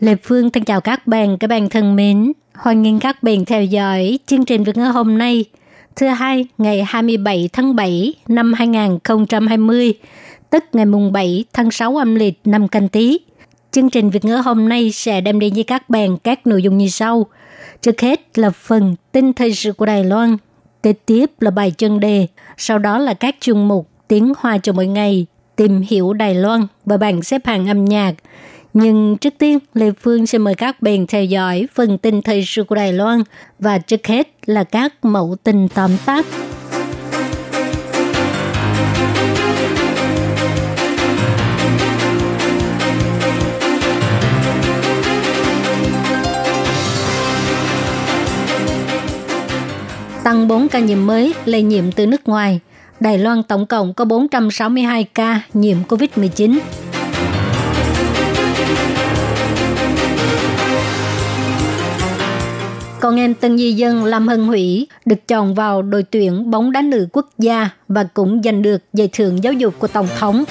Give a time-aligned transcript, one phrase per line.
[0.00, 2.32] Lê Phương thân chào các bạn, các bạn thân mến.
[2.54, 5.44] Hoan nghênh các bạn theo dõi chương trình Việt ngữ hôm nay,
[5.96, 9.94] thứ hai ngày 27 tháng 7 năm 2020,
[10.50, 13.18] tức ngày mùng 7 tháng 6 âm lịch năm canh tí.
[13.70, 16.78] Chương trình Việt ngữ hôm nay sẽ đem đến với các bạn các nội dung
[16.78, 17.26] như sau.
[17.82, 20.36] Trước hết là phần tin thời sự của Đài Loan,
[20.82, 22.26] kế tiếp là bài chân đề,
[22.56, 25.26] sau đó là các chuyên mục tiếng hoa cho mỗi ngày,
[25.56, 28.14] tìm hiểu Đài Loan và bảng xếp hạng âm nhạc.
[28.74, 32.64] Nhưng trước tiên, Lê Phương sẽ mời các bạn theo dõi phần tin thời sự
[32.64, 33.22] của Đài Loan
[33.58, 36.26] và trước hết là các mẫu tin tóm tắt.
[50.24, 52.60] Tăng 4 ca nhiễm mới lây nhiễm từ nước ngoài.
[53.00, 56.58] Đài Loan tổng cộng có 462 ca nhiễm COVID-19.
[63.00, 66.82] Con em tân di dân Lâm Hân Hủy được chọn vào đội tuyển bóng đá
[66.82, 70.44] nữ quốc gia và cũng giành được giải thưởng giáo dục của Tổng thống.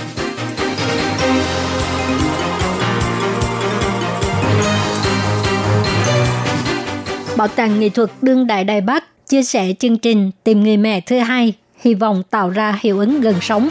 [7.38, 11.02] Bảo tàng nghệ thuật đương đại Đài Bắc chia sẻ chương trình Tìm người mẹ
[11.02, 13.70] thứ hai, hy vọng tạo ra hiệu ứng gần sống.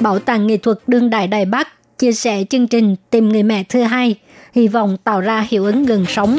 [0.00, 1.68] Bảo tàng nghệ thuật đương đại Đài Bắc
[2.02, 4.14] chia sẻ chương trình Tìm người mẹ thứ hai,
[4.52, 6.38] hy vọng tạo ra hiệu ứng gần sống.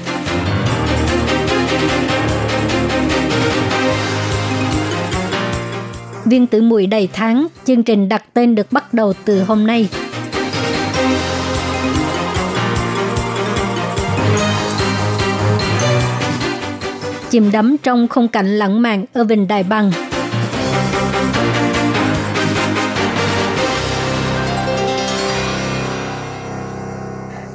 [6.26, 9.88] Viên tử mùi đầy tháng, chương trình đặt tên được bắt đầu từ hôm nay.
[17.30, 19.92] Chìm đắm trong khung cảnh lãng mạn ở Vịnh Đài Bằng,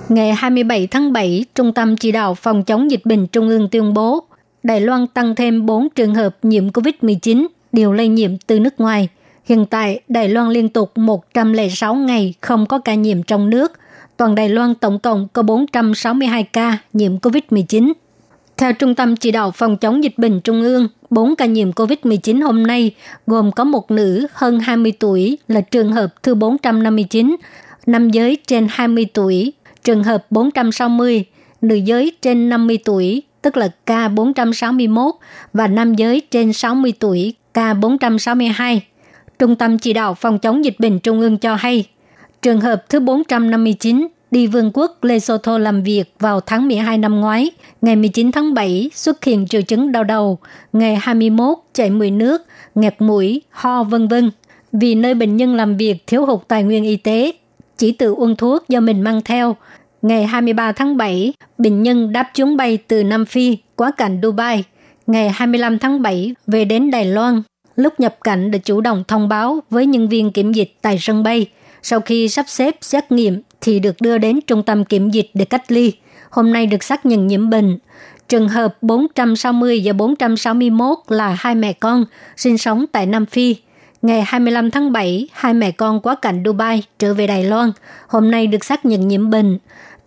[0.08, 3.94] Ngày 27 tháng 7, Trung tâm Chỉ đạo Phòng chống dịch bệnh Trung ương tuyên
[3.94, 4.24] bố
[4.62, 9.08] Đài Loan tăng thêm 4 trường hợp nhiễm COVID-19 đều lây nhiễm từ nước ngoài.
[9.44, 13.72] Hiện tại, Đài Loan liên tục 106 ngày không có ca nhiễm trong nước.
[14.16, 17.92] Toàn Đài Loan tổng cộng có 462 ca nhiễm COVID-19.
[18.56, 22.44] Theo Trung tâm Chỉ đạo Phòng chống dịch bệnh Trung ương, 4 ca nhiễm COVID-19
[22.44, 22.94] hôm nay
[23.26, 27.36] gồm có một nữ hơn 20 tuổi là trường hợp thứ 459,
[27.86, 29.52] nam giới trên 20 tuổi
[29.84, 31.24] trường hợp 460,
[31.60, 35.10] nữ giới trên 50 tuổi, tức là K461,
[35.52, 38.80] và nam giới trên 60 tuổi, K462.
[39.38, 41.84] Trung tâm Chỉ đạo Phòng chống dịch bệnh Trung ương cho hay,
[42.42, 47.50] trường hợp thứ 459 đi Vương quốc Lesotho làm việc vào tháng 12 năm ngoái,
[47.82, 50.38] ngày 19 tháng 7 xuất hiện triệu chứng đau đầu,
[50.72, 52.42] ngày 21 chảy mũi nước,
[52.74, 54.30] nghẹt mũi, ho vân vân.
[54.72, 57.32] Vì nơi bệnh nhân làm việc thiếu hụt tài nguyên y tế,
[57.78, 59.56] chỉ tự uống thuốc do mình mang theo.
[60.02, 64.64] Ngày 23 tháng 7, bệnh nhân đáp chuyến bay từ Nam Phi quá cảnh Dubai.
[65.06, 67.42] Ngày 25 tháng 7 về đến Đài Loan.
[67.76, 71.22] Lúc nhập cảnh đã chủ động thông báo với nhân viên kiểm dịch tại sân
[71.22, 71.46] bay.
[71.82, 75.44] Sau khi sắp xếp xét nghiệm thì được đưa đến trung tâm kiểm dịch để
[75.44, 75.92] cách ly.
[76.30, 77.78] Hôm nay được xác nhận nhiễm bệnh.
[78.28, 82.04] Trường hợp 460 và 461 là hai mẹ con
[82.36, 83.56] sinh sống tại Nam Phi–
[84.02, 87.72] Ngày 25 tháng 7, hai mẹ con quá cảnh Dubai trở về Đài Loan.
[88.08, 89.58] Hôm nay được xác nhận nhiễm bệnh.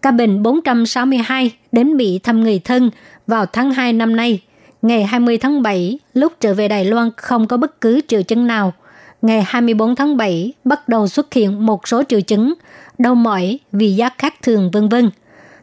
[0.02, 2.90] Ca bệnh 462 đến Mỹ thăm người thân
[3.28, 4.42] vào tháng 2 năm nay.
[4.82, 8.48] Ngày 20 tháng 7, lúc trở về Đài Loan không có bất cứ triệu chứng
[8.48, 8.74] nào.
[9.22, 12.54] Ngày 24 tháng 7, bắt đầu xuất hiện một số triệu chứng,
[12.98, 15.10] đau mỏi, vị giác khác thường vân vân.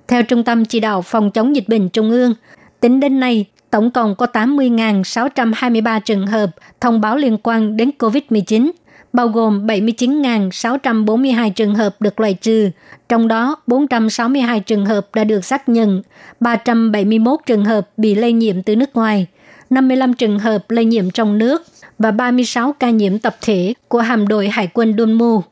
[0.08, 2.34] Theo Trung tâm Chỉ đạo Phòng chống dịch bệnh Trung ương,
[2.80, 6.50] tính đến nay, tổng cộng có 80.623 trường hợp
[6.80, 8.70] thông báo liên quan đến COVID-19,
[9.12, 12.70] bao gồm 79.642 trường hợp được loại trừ,
[13.08, 16.02] trong đó 462 trường hợp đã được xác nhận,
[16.40, 19.26] 371 trường hợp bị lây nhiễm từ nước ngoài,
[19.70, 21.62] 55 trường hợp lây nhiễm trong nước
[21.98, 25.42] và 36 ca nhiễm tập thể của hạm đội Hải quân Dunmu.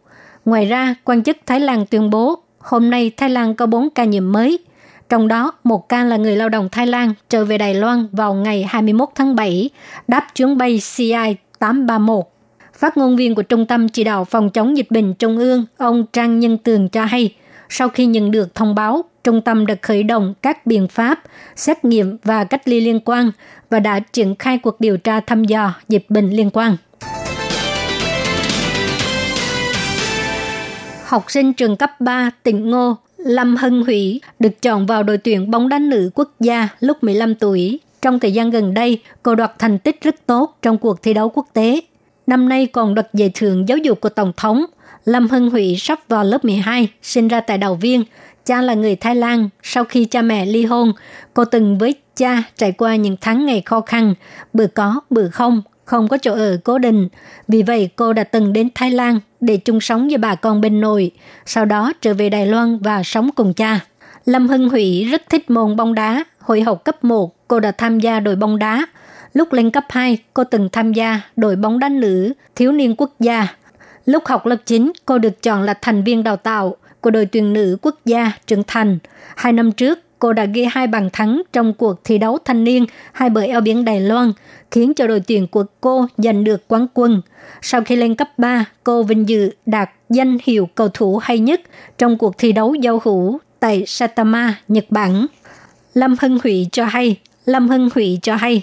[0.45, 4.05] Ngoài ra, quan chức Thái Lan tuyên bố hôm nay Thái Lan có 4 ca
[4.05, 4.59] nhiễm mới,
[5.09, 8.35] trong đó, một ca là người lao động Thái Lan trở về Đài Loan vào
[8.35, 9.71] ngày 21 tháng 7,
[10.09, 12.25] đáp chuyến bay CI 831.
[12.75, 16.07] Phát ngôn viên của Trung tâm Chỉ đạo Phòng chống dịch bệnh Trung ương, ông
[16.13, 17.35] Trang Nhân Tường cho hay,
[17.69, 21.23] sau khi nhận được thông báo, trung tâm đã khởi động các biện pháp
[21.57, 23.31] xét nghiệm và cách ly liên quan
[23.71, 26.77] và đã triển khai cuộc điều tra thăm dò dịch bệnh liên quan.
[31.05, 35.51] Học sinh trường cấp 3 tỉnh Ngô Lâm Hân Hủy được chọn vào đội tuyển
[35.51, 37.81] bóng đá nữ quốc gia lúc 15 tuổi.
[38.03, 41.29] Trong thời gian gần đây, cô đoạt thành tích rất tốt trong cuộc thi đấu
[41.29, 41.81] quốc tế.
[42.27, 44.65] Năm nay còn đoạt giải thưởng giáo dục của Tổng thống.
[45.05, 48.05] Lâm Hân Hủy sắp vào lớp 12, sinh ra tại Đào Viên.
[48.45, 49.49] Cha là người Thái Lan.
[49.63, 50.93] Sau khi cha mẹ ly hôn,
[51.35, 54.15] cô từng với cha trải qua những tháng ngày khó khăn,
[54.53, 57.09] bữa có, bữa không, không có chỗ ở cố định.
[57.49, 60.81] Vì vậy, cô đã từng đến Thái Lan để chung sống với bà con bên
[60.81, 61.11] nội,
[61.47, 63.81] sau đó trở về Đài Loan và sống cùng cha.
[64.25, 66.25] Lâm Hưng Hủy rất thích môn bóng đá.
[66.41, 68.87] Hồi học cấp 1, cô đã tham gia đội bóng đá.
[69.35, 73.11] Lúc lên cấp 2, cô từng tham gia đội bóng đá nữ thiếu niên quốc
[73.21, 73.47] gia.
[74.07, 77.53] Lúc học lớp 9, cô được chọn là thành viên đào tạo của đội tuyển
[77.53, 78.99] nữ quốc gia trưởng thành.
[79.37, 82.87] Hai năm trước, cô đã ghi hai bàn thắng trong cuộc thi đấu thanh niên
[83.13, 84.33] hai bờ eo biển Đài Loan,
[84.71, 87.23] khiến cho đội tuyển của cô giành được quán quân.
[87.63, 91.61] Sau khi lên cấp 3, cô vinh dự đạt danh hiệu cầu thủ hay nhất
[91.99, 95.27] trong cuộc thi đấu giao hữu tại Saitama, Nhật Bản.
[95.95, 98.63] Lâm Hưng Hủy cho hay, Lâm Hưng Hủy cho hay,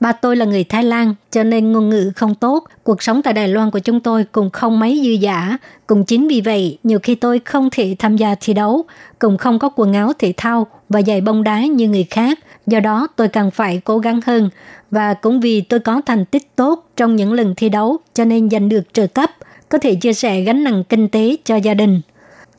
[0.00, 2.64] Ba tôi là người Thái Lan, cho nên ngôn ngữ không tốt.
[2.82, 5.58] Cuộc sống tại Đài Loan của chúng tôi cũng không mấy dư giả.
[5.86, 8.84] Cũng chính vì vậy, nhiều khi tôi không thể tham gia thi đấu,
[9.18, 12.38] cũng không có quần áo thể thao và giày bóng đá như người khác.
[12.66, 14.50] Do đó, tôi cần phải cố gắng hơn.
[14.90, 18.50] Và cũng vì tôi có thành tích tốt trong những lần thi đấu, cho nên
[18.50, 19.30] giành được trợ cấp,
[19.68, 22.00] có thể chia sẻ gánh nặng kinh tế cho gia đình.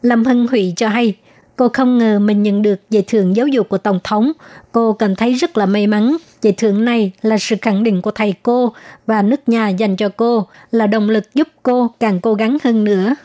[0.02, 1.14] Lâm Hân Hủy cho hay,
[1.60, 4.32] Cô không ngờ mình nhận được giải thưởng giáo dục của Tổng thống.
[4.72, 6.18] Cô cảm thấy rất là may mắn.
[6.42, 8.74] Giải thưởng này là sự khẳng định của thầy cô
[9.08, 12.84] và nước nhà dành cho cô, là động lực giúp cô càng cố gắng hơn
[12.84, 13.16] nữa.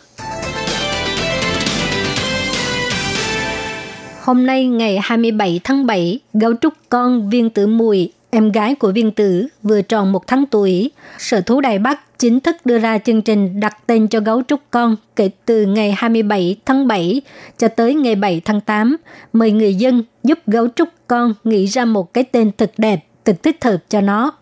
[4.23, 8.93] Hôm nay ngày 27 tháng 7, gấu trúc con viên tử mùi em gái của
[8.93, 10.91] viên tử vừa tròn một tháng tuổi.
[11.19, 14.61] Sở thú Đài Bắc chính thức đưa ra chương trình đặt tên cho gấu trúc
[14.71, 17.23] con kể từ ngày 27 tháng 7
[17.59, 18.97] cho tới ngày 7 tháng 8.
[19.33, 23.43] Mời người dân giúp gấu trúc con nghĩ ra một cái tên thật đẹp, thật
[23.43, 24.33] thích hợp cho nó.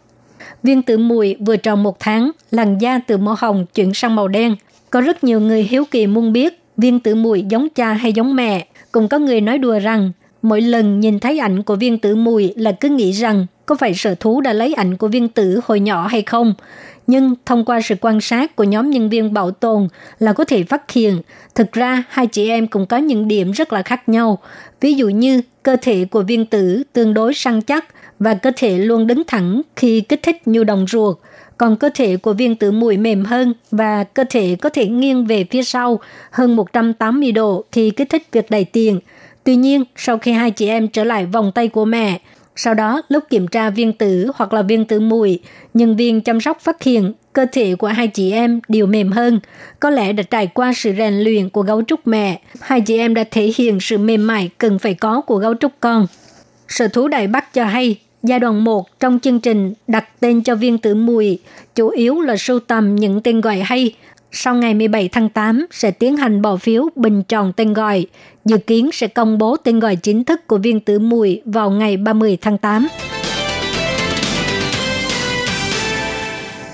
[0.63, 4.29] Viên tử mùi vừa tròn một tháng, làn da từ màu hồng chuyển sang màu
[4.29, 4.57] đen.
[4.91, 8.37] Có rất nhiều người hiếu kỳ muốn biết viên tử mùi giống cha hay giống
[8.37, 8.67] mẹ.
[8.93, 10.13] Cũng có người nói đùa rằng
[10.43, 13.95] mỗi lần nhìn thấy ảnh của viên tử mùi là cứ nghĩ rằng có phải
[13.95, 16.55] sở thú đã lấy ảnh của viên tử hồi nhỏ hay không.
[17.07, 20.63] Nhưng thông qua sự quan sát của nhóm nhân viên bảo tồn là có thể
[20.63, 21.21] phát hiện,
[21.55, 24.39] thực ra hai chị em cũng có những điểm rất là khác nhau.
[24.81, 27.85] Ví dụ như cơ thể của viên tử tương đối săn chắc
[28.19, 31.17] và cơ thể luôn đứng thẳng khi kích thích nhu đồng ruột.
[31.59, 35.27] Còn cơ thể của viên tử mùi mềm hơn và cơ thể có thể nghiêng
[35.27, 36.01] về phía sau
[36.31, 39.01] hơn 180 độ khi kích thích việc đầy tiền.
[39.45, 42.21] Tuy nhiên, sau khi hai chị em trở lại vòng tay của mẹ,
[42.57, 45.41] sau đó, lúc kiểm tra viên tử hoặc là viên tử mùi,
[45.75, 49.41] nhân viên chăm sóc phát hiện cơ thể của hai chị em đều mềm hơn.
[49.81, 52.41] Có lẽ đã trải qua sự rèn luyện của gấu trúc mẹ.
[52.61, 55.73] Hai chị em đã thể hiện sự mềm mại cần phải có của gấu trúc
[55.81, 56.07] con.
[56.69, 60.55] Sở thú Đại Bắc cho hay, giai đoạn 1 trong chương trình đặt tên cho
[60.55, 61.39] viên tử mùi
[61.75, 63.95] chủ yếu là sưu tầm những tên gọi hay
[64.33, 68.07] sau ngày 17 tháng 8 sẽ tiến hành bỏ phiếu bình chọn tên gọi.
[68.45, 71.97] Dự kiến sẽ công bố tên gọi chính thức của viên tử mùi vào ngày
[71.97, 72.89] 30 tháng 8.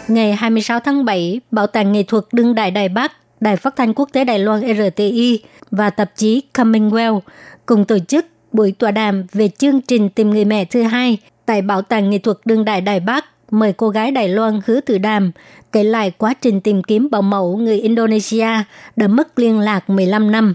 [0.09, 3.95] Ngày 26 tháng 7, Bảo tàng nghệ thuật đương đại Đài Bắc, Đài phát thanh
[3.95, 7.21] quốc tế Đài Loan RTI và tạp chí Commonwealth
[7.67, 11.63] cùng tổ chức buổi tọa đàm về chương trình tìm người mẹ thứ hai tại
[11.63, 14.99] Bảo tàng nghệ thuật đương đại Đài Bắc mời cô gái Đài Loan Hứa Từ
[14.99, 15.33] Đàm
[15.73, 18.49] kể lại quá trình tìm kiếm bảo mẫu người Indonesia
[18.97, 20.55] đã mất liên lạc 15 năm.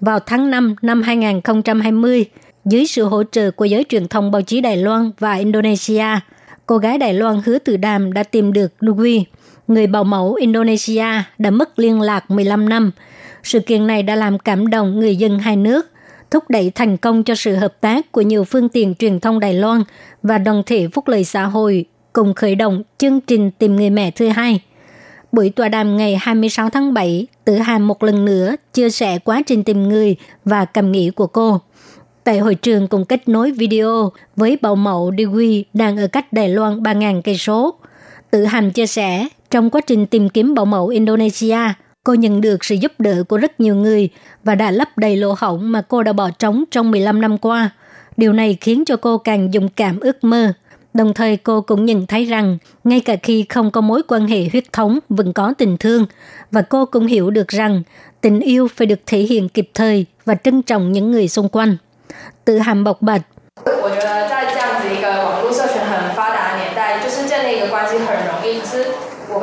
[0.00, 2.24] Vào tháng 5 năm 2020,
[2.64, 6.06] dưới sự hỗ trợ của giới truyền thông báo chí Đài Loan và Indonesia,
[6.66, 9.24] cô gái Đài Loan Hứa Từ Đàm đã tìm được Nugui,
[9.68, 11.06] người bảo mẫu Indonesia
[11.38, 12.90] đã mất liên lạc 15 năm.
[13.42, 15.90] Sự kiện này đã làm cảm động người dân hai nước,
[16.30, 19.54] thúc đẩy thành công cho sự hợp tác của nhiều phương tiện truyền thông Đài
[19.54, 19.82] Loan
[20.22, 24.10] và đoàn thể phúc lợi xã hội cùng khởi động chương trình tìm người mẹ
[24.10, 24.60] thứ hai.
[25.32, 29.42] Buổi tọa đàm ngày 26 tháng 7, Tử Hàm một lần nữa chia sẻ quá
[29.46, 31.60] trình tìm người và cảm nghĩ của cô.
[32.24, 36.48] Tại hội trường cùng kết nối video với bảo mẫu Dewey đang ở cách Đài
[36.48, 37.74] Loan 3.000 cây số.
[38.30, 41.58] Tử Hàm chia sẻ, trong quá trình tìm kiếm bảo mẫu Indonesia,
[42.04, 44.08] cô nhận được sự giúp đỡ của rất nhiều người
[44.44, 47.70] và đã lấp đầy lỗ hổng mà cô đã bỏ trống trong 15 năm qua.
[48.16, 50.52] Điều này khiến cho cô càng dũng cảm ước mơ
[50.94, 54.48] Đồng thời cô cũng nhận thấy rằng ngay cả khi không có mối quan hệ
[54.52, 56.06] huyết thống vẫn có tình thương
[56.50, 57.82] và cô cũng hiểu được rằng
[58.20, 61.76] tình yêu phải được thể hiện kịp thời và trân trọng những người xung quanh.
[62.44, 63.22] Tự hàm bộc bạch.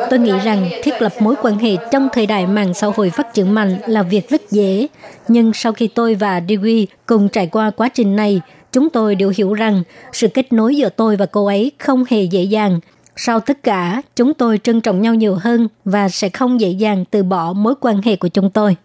[0.09, 3.33] Tôi nghĩ rằng thiết lập mối quan hệ trong thời đại mạng xã hội phát
[3.33, 4.87] triển mạnh là việc rất dễ.
[5.27, 9.31] Nhưng sau khi tôi và Dewey cùng trải qua quá trình này, chúng tôi đều
[9.37, 9.83] hiểu rằng
[10.13, 12.79] sự kết nối giữa tôi và cô ấy không hề dễ dàng.
[13.15, 17.05] Sau tất cả, chúng tôi trân trọng nhau nhiều hơn và sẽ không dễ dàng
[17.11, 18.75] từ bỏ mối quan hệ của chúng tôi.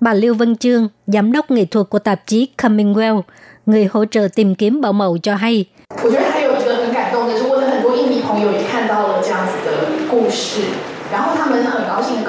[0.00, 3.22] Bà Lưu Vân Trương, giám đốc nghệ thuật của tạp chí Commonwealth,
[3.66, 5.64] người hỗ trợ tìm kiếm bảo mẫu cho hay.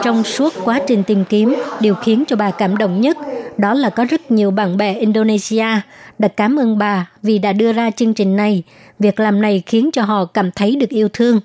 [0.03, 3.17] Trong suốt quá trình tìm kiếm, điều khiến cho bà cảm động nhất
[3.58, 5.66] đó là có rất nhiều bạn bè Indonesia
[6.20, 8.64] đã cảm ơn bà vì đã đưa ra chương trình này.
[9.00, 11.40] Việc làm này khiến cho họ cảm thấy được yêu thương.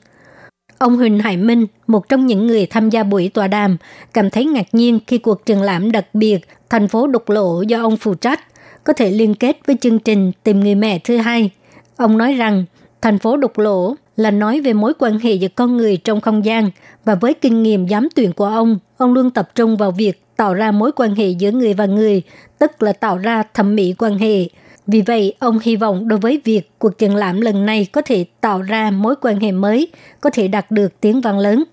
[0.78, 3.76] Ông Huỳnh Hải Minh, một trong những người tham gia buổi tọa đàm,
[4.14, 6.38] cảm thấy ngạc nhiên khi cuộc triển lãm đặc biệt
[6.70, 8.40] thành phố đục lộ do ông phụ trách
[8.84, 11.50] có thể liên kết với chương trình Tìm người mẹ thứ hai.
[11.96, 12.64] Ông nói rằng
[13.02, 16.44] thành phố đục lỗ là nói về mối quan hệ giữa con người trong không
[16.44, 16.70] gian
[17.04, 20.54] và với kinh nghiệm giám tuyển của ông, ông luôn tập trung vào việc tạo
[20.54, 22.22] ra mối quan hệ giữa người và người,
[22.58, 24.46] tức là tạo ra thẩm mỹ quan hệ.
[24.86, 28.24] Vì vậy, ông hy vọng đối với việc cuộc triển lãm lần này có thể
[28.40, 29.88] tạo ra mối quan hệ mới,
[30.20, 31.64] có thể đạt được tiếng vang lớn.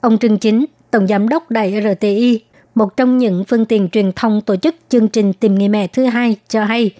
[0.00, 2.40] Ông Trương Chính, Tổng Giám đốc Đài RTI,
[2.74, 6.04] một trong những phương tiện truyền thông tổ chức chương trình Tìm người mẹ thứ
[6.04, 6.90] hai cho hay,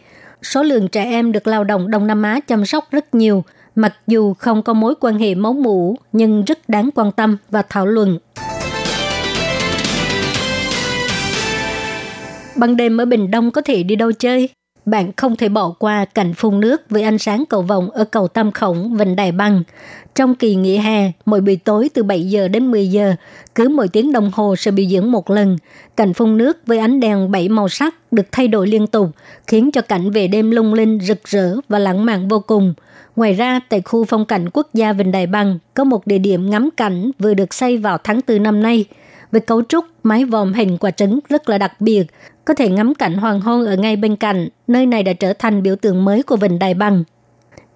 [0.42, 3.44] số lượng trẻ em được lao động Đông Nam Á chăm sóc rất nhiều,
[3.74, 7.62] mặc dù không có mối quan hệ máu mủ nhưng rất đáng quan tâm và
[7.68, 8.18] thảo luận.
[12.64, 14.48] Ban đêm ở Bình Đông có thể đi đâu chơi?
[14.86, 18.28] Bạn không thể bỏ qua cảnh phun nước với ánh sáng cầu vồng ở cầu
[18.28, 19.62] Tam Khổng, Vịnh Đài Băng.
[20.14, 23.14] Trong kỳ nghỉ hè, mỗi buổi tối từ 7 giờ đến 10 giờ,
[23.54, 25.56] cứ mỗi tiếng đồng hồ sẽ biểu diễn một lần.
[25.96, 29.08] Cảnh phun nước với ánh đèn bảy màu sắc được thay đổi liên tục,
[29.46, 32.74] khiến cho cảnh về đêm lung linh, rực rỡ và lãng mạn vô cùng.
[33.16, 36.50] Ngoài ra, tại khu phong cảnh quốc gia Vịnh Đài Băng có một địa điểm
[36.50, 38.84] ngắm cảnh vừa được xây vào tháng 4 năm nay–
[39.34, 42.04] với cấu trúc mái vòm hình quả trứng rất là đặc biệt,
[42.44, 45.62] có thể ngắm cảnh hoàng hôn ở ngay bên cạnh, nơi này đã trở thành
[45.62, 47.04] biểu tượng mới của Vịnh Đài Bằng.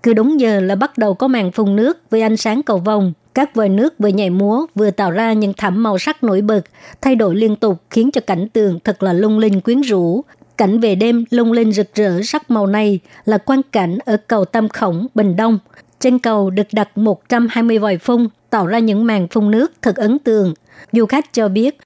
[0.03, 3.13] Cứ đúng giờ là bắt đầu có màn phun nước với ánh sáng cầu vồng,
[3.35, 6.61] các vòi nước vừa nhảy múa vừa tạo ra những thảm màu sắc nổi bật,
[7.01, 10.25] thay đổi liên tục khiến cho cảnh tượng thật là lung linh quyến rũ.
[10.57, 14.45] Cảnh về đêm lung linh rực rỡ sắc màu này là quan cảnh ở cầu
[14.45, 15.59] Tam Khổng, Bình Đông.
[16.01, 20.19] Trên cầu được đặt 120 vòi phun, tạo ra những màn phun nước thật ấn
[20.19, 20.55] tượng.
[20.93, 21.77] Du khách cho biết,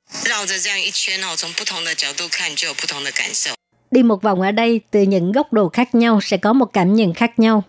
[3.90, 6.94] đi một vòng ở đây từ những góc độ khác nhau sẽ có một cảm
[6.94, 7.64] nhận khác nhau.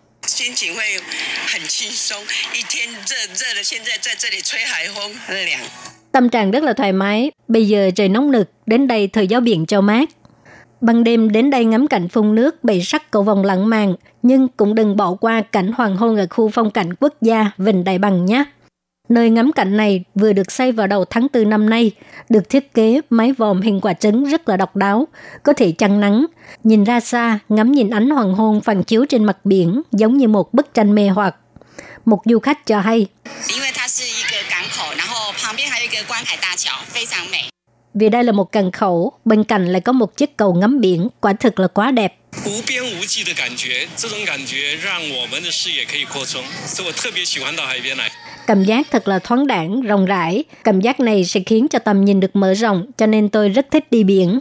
[6.11, 7.31] Tâm trạng rất là thoải mái.
[7.47, 10.09] Bây giờ trời nóng nực, đến đây thời gió biển cho mát.
[10.83, 14.47] Ban đêm đến đây ngắm cảnh phun nước bày sắc cầu vòng lãng mạn, nhưng
[14.47, 17.97] cũng đừng bỏ qua cảnh hoàng hôn ở khu phong cảnh quốc gia Vịnh Đại
[17.97, 18.43] Bằng nhé.
[19.09, 21.91] Nơi ngắm cảnh này vừa được xây vào đầu tháng 4 năm nay,
[22.29, 25.07] được thiết kế mái vòm hình quả trứng rất là độc đáo,
[25.43, 26.25] có thể chăn nắng.
[26.63, 30.27] Nhìn ra xa, ngắm nhìn ánh hoàng hôn phản chiếu trên mặt biển giống như
[30.27, 31.35] một bức tranh mê hoặc.
[32.05, 33.07] Một du khách cho hay
[37.93, 41.07] vì đây là một cần khẩu, bên cạnh lại có một chiếc cầu ngắm biển,
[41.21, 42.15] quả thực là quá đẹp.
[48.47, 50.43] Cảm giác thật là thoáng đẳng, rộng rãi.
[50.63, 53.71] Cảm giác này sẽ khiến cho tầm nhìn được mở rộng, cho nên tôi rất
[53.71, 54.39] thích đi biển.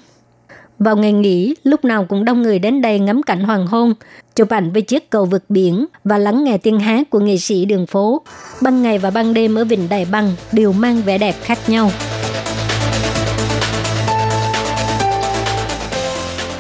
[0.79, 3.95] Vào ngày nghỉ, lúc nào cũng đông người đến đây ngắm cảnh hoàng hôn,
[4.37, 7.65] chụp ảnh với chiếc cầu vượt biển và lắng nghe tiếng hát của nghệ sĩ
[7.65, 8.23] đường phố.
[8.61, 11.91] Ban ngày và ban đêm ở Vịnh Đài Băng đều mang vẻ đẹp khác nhau.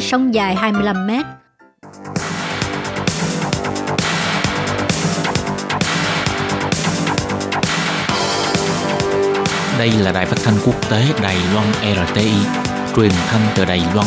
[0.00, 1.26] sông dài 25 mét.
[9.78, 11.66] Đây là đài phát thanh quốc tế Đài Loan
[12.06, 12.32] RTI,
[12.96, 14.06] truyền thanh từ Đài Loan.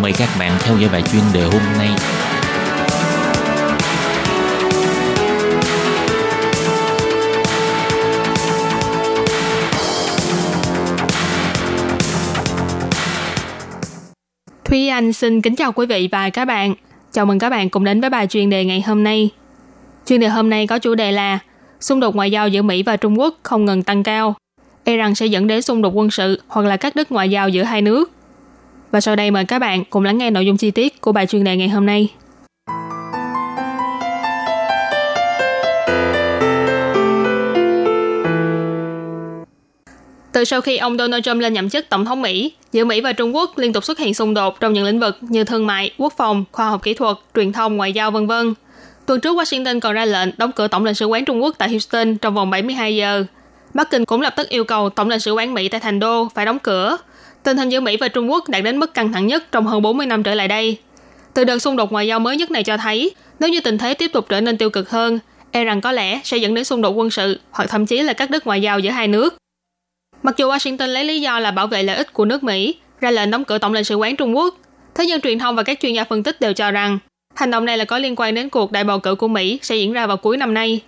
[0.00, 1.88] Mời các bạn theo dõi bài chuyên đề hôm nay.
[14.76, 16.74] Thúy Anh xin kính chào quý vị và các bạn.
[17.12, 19.30] Chào mừng các bạn cùng đến với bài chuyên đề ngày hôm nay.
[20.06, 21.38] Chuyên đề hôm nay có chủ đề là
[21.80, 24.34] xung đột ngoại giao giữa Mỹ và Trung Quốc không ngừng tăng cao
[24.84, 27.48] e rằng sẽ dẫn đến xung đột quân sự hoặc là cắt đứt ngoại giao
[27.48, 28.10] giữa hai nước.
[28.90, 31.26] Và sau đây mời các bạn cùng lắng nghe nội dung chi tiết của bài
[31.26, 32.08] chuyên đề ngày hôm nay.
[40.36, 43.12] Từ sau khi ông Donald Trump lên nhậm chức tổng thống Mỹ, giữa Mỹ và
[43.12, 45.90] Trung Quốc liên tục xuất hiện xung đột trong những lĩnh vực như thương mại,
[45.98, 48.32] quốc phòng, khoa học kỹ thuật, truyền thông, ngoại giao v.v.
[49.06, 51.68] Tuần trước Washington còn ra lệnh đóng cửa tổng lãnh sự quán Trung Quốc tại
[51.68, 53.24] Houston trong vòng 72 giờ
[53.74, 56.28] Bắc Kinh cũng lập tức yêu cầu Tổng lãnh sự quán Mỹ tại Thành Đô
[56.34, 56.96] phải đóng cửa.
[57.42, 59.82] Tình hình giữa Mỹ và Trung Quốc đạt đến mức căng thẳng nhất trong hơn
[59.82, 60.78] 40 năm trở lại đây.
[61.34, 63.94] Từ đợt xung đột ngoại giao mới nhất này cho thấy, nếu như tình thế
[63.94, 65.18] tiếp tục trở nên tiêu cực hơn,
[65.50, 68.12] e rằng có lẽ sẽ dẫn đến xung đột quân sự hoặc thậm chí là
[68.12, 69.36] cắt đứt ngoại giao giữa hai nước.
[70.22, 73.10] Mặc dù Washington lấy lý do là bảo vệ lợi ích của nước Mỹ, ra
[73.10, 74.54] lệnh đóng cửa tổng lãnh sự quán Trung Quốc,
[74.94, 76.98] thế nhưng truyền thông và các chuyên gia phân tích đều cho rằng
[77.34, 79.76] hành động này là có liên quan đến cuộc đại bầu cử của Mỹ sẽ
[79.76, 80.80] diễn ra vào cuối năm nay.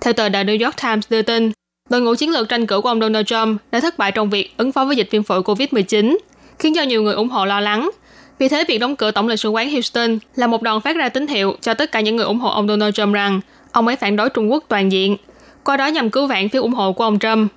[0.00, 1.52] Theo tờ The New York Times đưa tin,
[1.90, 4.54] Đội ngũ chiến lược tranh cử của ông Donald Trump đã thất bại trong việc
[4.56, 6.16] ứng phó với dịch viêm phổi COVID-19,
[6.58, 7.90] khiến cho nhiều người ủng hộ lo lắng.
[8.38, 11.08] Vì thế, việc đóng cửa tổng lãnh sự quán Houston là một đòn phát ra
[11.08, 13.40] tín hiệu cho tất cả những người ủng hộ ông Donald Trump rằng
[13.72, 15.16] ông ấy phản đối Trung Quốc toàn diện,
[15.64, 17.52] qua đó nhằm cứu vãn phiếu ủng hộ của ông Trump.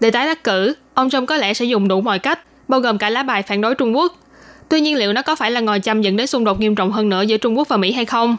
[0.00, 2.98] Để tái đắc cử, ông Trump có lẽ sẽ dùng đủ mọi cách, bao gồm
[2.98, 4.18] cả lá bài phản đối Trung Quốc.
[4.68, 6.92] Tuy nhiên liệu nó có phải là ngòi châm dẫn đến xung đột nghiêm trọng
[6.92, 8.36] hơn nữa giữa Trung Quốc và Mỹ hay không?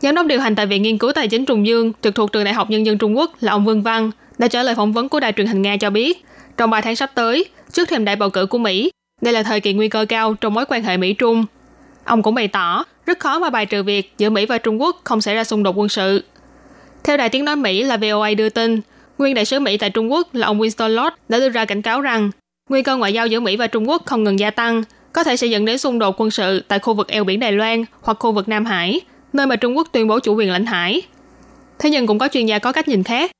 [0.00, 2.44] Giám đốc điều hành tại Viện Nghiên cứu Tài chính Trùng Dương, trực thuộc Trường
[2.44, 5.08] Đại học Nhân dân Trung Quốc là ông Vương Văn, đã trả lời phỏng vấn
[5.08, 6.24] của đài truyền hình Nga cho biết,
[6.56, 9.60] trong 3 tháng sắp tới, trước thềm đại bầu cử của Mỹ, đây là thời
[9.60, 11.44] kỳ nguy cơ cao trong mối quan hệ Mỹ-Trung.
[12.04, 15.00] Ông cũng bày tỏ, rất khó mà bài trừ việc giữa Mỹ và Trung Quốc
[15.04, 16.24] không xảy ra xung đột quân sự.
[17.04, 18.80] Theo đài tiếng nói Mỹ là VOA đưa tin,
[19.18, 21.82] nguyên đại sứ Mỹ tại Trung Quốc là ông Winston Lord đã đưa ra cảnh
[21.82, 22.30] cáo rằng
[22.70, 25.36] nguy cơ ngoại giao giữa Mỹ và Trung Quốc không ngừng gia tăng, có thể
[25.36, 28.16] sẽ dẫn đến xung đột quân sự tại khu vực eo biển Đài Loan hoặc
[28.20, 29.00] khu vực Nam Hải,
[29.32, 31.02] nơi mà Trung Quốc tuyên bố chủ quyền lãnh hải.
[31.78, 33.30] Thế nhưng cũng có chuyên gia có cách nhìn khác,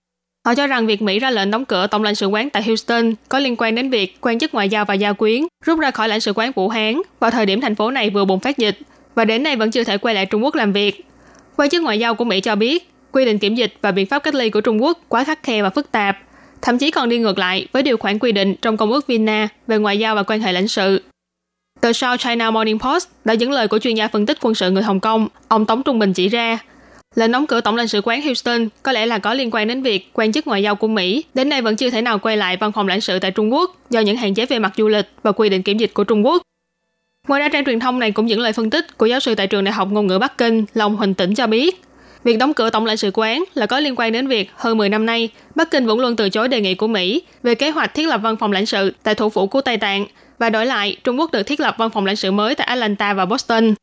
[0.46, 3.14] Họ cho rằng việc Mỹ ra lệnh đóng cửa tổng lãnh sự quán tại Houston
[3.28, 6.08] có liên quan đến việc quan chức ngoại giao và gia quyến rút ra khỏi
[6.08, 8.78] lãnh sự quán Vũ Hán vào thời điểm thành phố này vừa bùng phát dịch
[9.14, 11.04] và đến nay vẫn chưa thể quay lại Trung Quốc làm việc.
[11.56, 14.18] Quan chức ngoại giao của Mỹ cho biết, quy định kiểm dịch và biện pháp
[14.18, 16.18] cách ly của Trung Quốc quá khắc khe và phức tạp,
[16.62, 19.48] thậm chí còn đi ngược lại với điều khoản quy định trong Công ước Vienna
[19.66, 21.03] về ngoại giao và quan hệ lãnh sự.
[21.81, 24.70] Tờ South China Morning Post đã dẫn lời của chuyên gia phân tích quân sự
[24.70, 26.59] người Hồng Kông, ông Tống Trung Bình chỉ ra,
[27.14, 29.83] Lệnh đóng cửa tổng lãnh sự quán Houston có lẽ là có liên quan đến
[29.83, 32.57] việc quan chức ngoại giao của Mỹ đến nay vẫn chưa thể nào quay lại
[32.57, 35.09] văn phòng lãnh sự tại Trung Quốc do những hạn chế về mặt du lịch
[35.22, 36.42] và quy định kiểm dịch của Trung Quốc.
[37.29, 39.46] Ngoài ra trang truyền thông này cũng dẫn lời phân tích của giáo sư tại
[39.46, 41.83] trường Đại học Ngôn ngữ Bắc Kinh là ông Huỳnh Tĩnh cho biết,
[42.24, 44.88] việc đóng cửa tổng lãnh sự quán là có liên quan đến việc hơn 10
[44.88, 47.94] năm nay, Bắc Kinh vẫn luôn từ chối đề nghị của Mỹ về kế hoạch
[47.94, 50.06] thiết lập văn phòng lãnh sự tại thủ phủ của Tây Tạng
[50.38, 53.14] và đổi lại Trung Quốc được thiết lập văn phòng lãnh sự mới tại Atlanta
[53.14, 53.74] và Boston.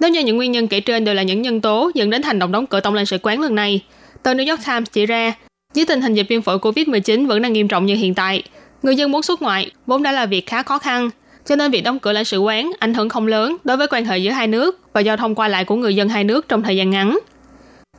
[0.00, 2.38] Nếu như những nguyên nhân kể trên đều là những nhân tố dẫn đến hành
[2.38, 3.80] động đóng cửa tổng lãnh sự quán lần này,
[4.22, 5.34] tờ New York Times chỉ ra,
[5.74, 8.42] dưới tình hình dịch viêm phổi COVID-19 vẫn đang nghiêm trọng như hiện tại,
[8.82, 11.10] người dân muốn xuất ngoại vốn đã là việc khá khó khăn,
[11.46, 14.04] cho nên việc đóng cửa lãnh sự quán ảnh hưởng không lớn đối với quan
[14.04, 16.62] hệ giữa hai nước và giao thông qua lại của người dân hai nước trong
[16.62, 17.18] thời gian ngắn.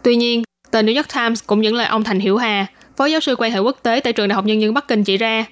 [0.03, 2.65] Tuy nhiên, tờ New York Times cũng dẫn lời ông Thành Hiểu Hà,
[2.97, 5.03] phó giáo sư quan hệ quốc tế tại trường Đại học Nhân dân Bắc Kinh
[5.03, 5.45] chỉ ra,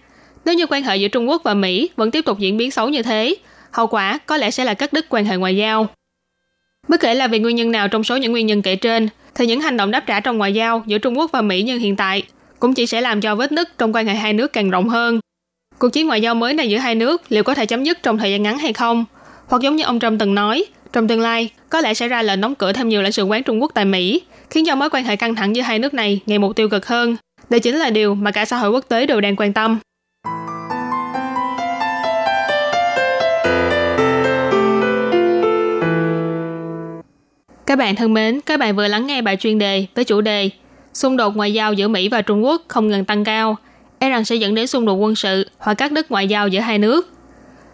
[0.45, 2.89] nếu như quan hệ giữa Trung Quốc và Mỹ vẫn tiếp tục diễn biến xấu
[2.89, 3.35] như thế,
[3.71, 5.87] hậu quả có lẽ sẽ là cắt đứt quan hệ ngoại giao.
[6.87, 9.45] Bất kể là vì nguyên nhân nào trong số những nguyên nhân kể trên, thì
[9.45, 11.95] những hành động đáp trả trong ngoại giao giữa Trung Quốc và Mỹ như hiện
[11.95, 12.23] tại
[12.59, 15.19] cũng chỉ sẽ làm cho vết nứt trong quan hệ hai nước càng rộng hơn.
[15.79, 18.17] Cuộc chiến ngoại giao mới này giữa hai nước liệu có thể chấm dứt trong
[18.17, 19.05] thời gian ngắn hay không?
[19.47, 22.41] Hoặc giống như ông Trump từng nói, trong tương lai có lẽ sẽ ra lệnh
[22.41, 25.03] đóng cửa thêm nhiều lãnh sự quán Trung Quốc tại Mỹ, khiến cho mối quan
[25.03, 27.15] hệ căng thẳng giữa hai nước này ngày một tiêu cực hơn.
[27.49, 29.79] Đây chính là điều mà cả xã hội quốc tế đều đang quan tâm.
[37.65, 40.49] Các bạn thân mến, các bạn vừa lắng nghe bài chuyên đề với chủ đề
[40.93, 43.57] Xung đột ngoại giao giữa Mỹ và Trung Quốc không ngừng tăng cao,
[43.99, 46.59] e rằng sẽ dẫn đến xung đột quân sự hoặc các đất ngoại giao giữa
[46.59, 47.13] hai nước.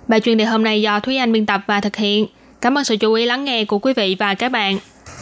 [0.07, 2.27] Bài chuyên đề hôm nay do Thúy Anh biên tập và thực hiện.
[2.61, 4.77] Cảm ơn sự chú ý lắng nghe của quý vị và các bạn.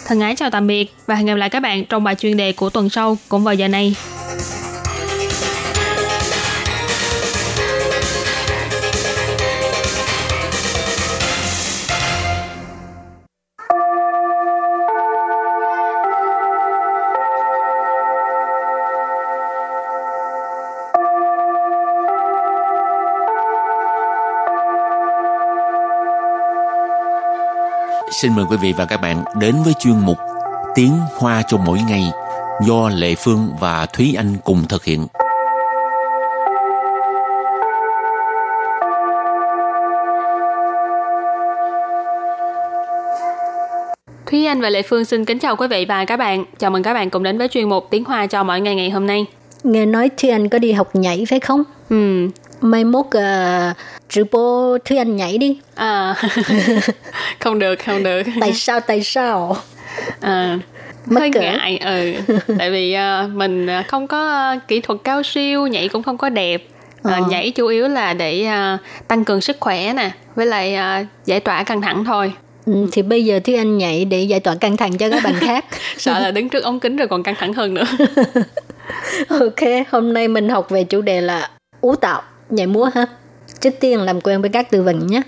[0.05, 2.51] Thân ái chào tạm biệt và hẹn gặp lại các bạn trong bài chuyên đề
[2.51, 3.95] của tuần sau cũng vào giờ này.
[28.21, 30.17] Xin mời quý vị và các bạn đến với chuyên mục
[30.75, 32.03] Tiếng Hoa cho mỗi ngày
[32.67, 35.07] do Lệ Phương và Thúy Anh cùng thực hiện.
[44.25, 46.45] Thúy Anh và Lệ Phương xin kính chào quý vị và các bạn.
[46.57, 48.89] Chào mừng các bạn cùng đến với chuyên mục Tiếng Hoa cho mỗi ngày ngày
[48.89, 49.25] hôm nay.
[49.63, 51.63] Nghe nói Thúy Anh có đi học nhảy phải không?
[51.89, 52.27] Ừ.
[52.61, 53.75] Mai mốt uh,
[54.09, 55.57] 直播 Thúy Anh nhảy đi.
[55.75, 56.15] À,
[57.39, 58.21] không được, không được.
[58.41, 59.57] Tại sao, tại sao?
[60.21, 60.59] À,
[61.05, 61.39] Mắc hơi cỡ.
[61.41, 62.33] ngại, ừ.
[62.57, 66.17] Tại vì uh, mình uh, không có uh, kỹ thuật cao siêu, nhảy cũng không
[66.17, 66.63] có đẹp.
[67.03, 67.19] Ờ.
[67.29, 71.39] Nhảy chủ yếu là để uh, tăng cường sức khỏe nè, với lại uh, giải
[71.39, 72.33] tỏa căng thẳng thôi.
[72.65, 75.33] Ừ, thì bây giờ Thúy Anh nhảy để giải tỏa căng thẳng cho các bạn
[75.39, 75.65] khác.
[75.97, 77.85] Sợ là đứng trước ống kính rồi còn căng thẳng hơn nữa.
[79.29, 81.49] ok, hôm nay mình học về chủ đề là
[81.81, 83.05] ú tạo, nhảy múa ha
[83.59, 85.21] trước tiên làm quen với các từ vựng nhé.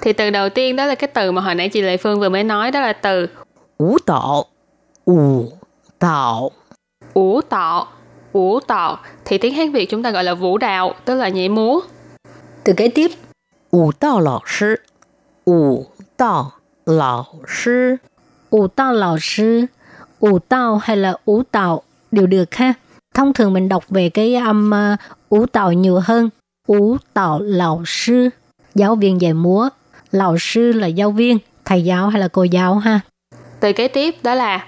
[0.00, 2.28] Thì từ đầu tiên đó là cái từ mà hồi nãy chị Lệ Phương vừa
[2.28, 3.26] mới nói đó là từ
[3.78, 4.44] vũ tạo.
[5.06, 5.44] Vũ
[5.98, 6.50] tạo.
[7.14, 7.86] Vũ tạo.
[8.32, 8.98] Vũ tạo.
[9.24, 11.80] Thì tiếng Hán Việt chúng ta gọi là vũ đạo tức là nhảy múa.
[12.64, 13.10] Từ kế tiếp.
[13.70, 14.76] Vũ đạo lão sư.
[15.46, 15.86] Vũ
[16.18, 16.50] đạo
[16.86, 17.96] lão sư.
[18.50, 19.66] Vũ đạo lão sư.
[20.20, 22.74] Vũ đạo hay là vũ đạo đều được ha.
[23.14, 24.96] Thông thường mình đọc về cái âm ờ,
[25.30, 26.30] vũ uh, tạo nhiều hơn.
[26.66, 28.28] Ú tạo lão sư,
[28.74, 29.68] giáo viên dạy múa.
[30.10, 33.00] Lão sư là giáo viên, thầy giáo hay là cô giáo ha.
[33.60, 34.66] Từ kế tiếp đó là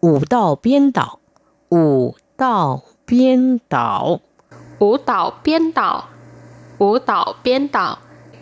[0.00, 1.18] vũ đạo biên đạo,
[1.70, 4.20] vũ đạo biên đạo.
[4.78, 6.02] vũ đạo biên đạo,
[6.78, 7.96] vũ đạo biên đạo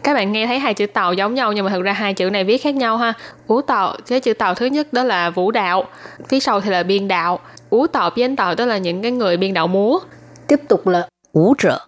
[0.09, 2.31] các bạn nghe thấy hai chữ tàu giống nhau nhưng mà thực ra hai chữ
[2.31, 3.13] này viết khác nhau ha.
[3.47, 5.85] Vũ tàu cái chữ tàu thứ nhất đó là vũ đạo
[6.29, 7.39] phía sau thì là biên đạo.
[7.71, 9.99] Vũ tàu biên đạo đó là những cái người biên đạo múa.
[10.47, 11.81] Tiếp tục là vũ trợ.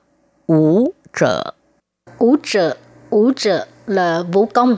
[0.48, 1.52] Vũ trợ.
[2.18, 2.76] Ú trợ,
[3.10, 4.76] ú trợ là vũ công.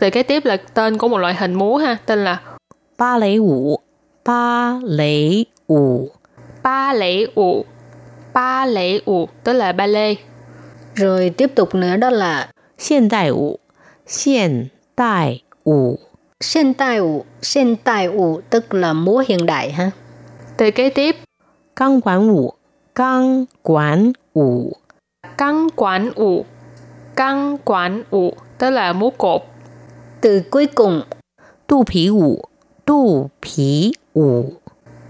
[0.00, 2.40] Từ kế tiếp là tên của một loại hình múa ha, tên là
[2.98, 3.80] ba lễ vũ.
[4.24, 6.10] Ba lễ vũ.
[6.62, 7.64] Ba lễ vũ.
[8.32, 10.14] Ba lễ vũ tức là ba lê.
[10.94, 12.48] Rồi tiếp tục nữa đó là
[12.88, 13.58] hiện đại vũ.
[14.24, 15.98] Hiện đại vũ.
[16.54, 17.24] Hiện đại vũ,
[17.54, 19.90] hiện đại vũ tức là múa hiện đại ha.
[20.56, 21.16] Từ kế tiếp,
[21.76, 22.52] căng quản vũ,
[22.94, 24.72] căng quản vũ
[25.38, 26.44] căng quản ủ.
[27.16, 29.42] Căng quản ủ tức là mũ cột.
[30.20, 31.02] Từ cuối cùng
[31.66, 32.42] tu phí ủ.
[32.84, 34.52] Tu phí ủ.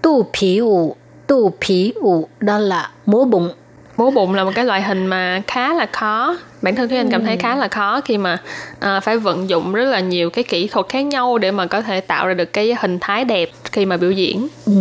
[0.02, 0.96] Tu phí ủ.
[1.26, 3.50] Tu phí ủ đó là múa bụng.
[3.96, 6.36] Múa bụng là một cái loại hình mà khá là khó.
[6.66, 8.38] Bản thân Thúy Anh cảm thấy khá là khó khi mà
[8.78, 11.82] à, phải vận dụng rất là nhiều cái kỹ thuật khác nhau để mà có
[11.82, 14.48] thể tạo ra được cái hình thái đẹp khi mà biểu diễn.
[14.66, 14.72] Ừ.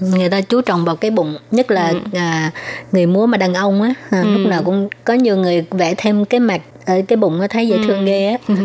[0.00, 2.50] Người ta chú trọng vào cái bụng, nhất là à,
[2.92, 6.24] người múa mà đàn ông á, à, lúc nào cũng có nhiều người vẽ thêm
[6.24, 8.54] cái mặt ở cái bụng á, thấy dễ thương ghê á.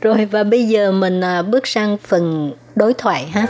[0.00, 3.46] Rồi và bây giờ mình à, bước sang phần đối thoại ha.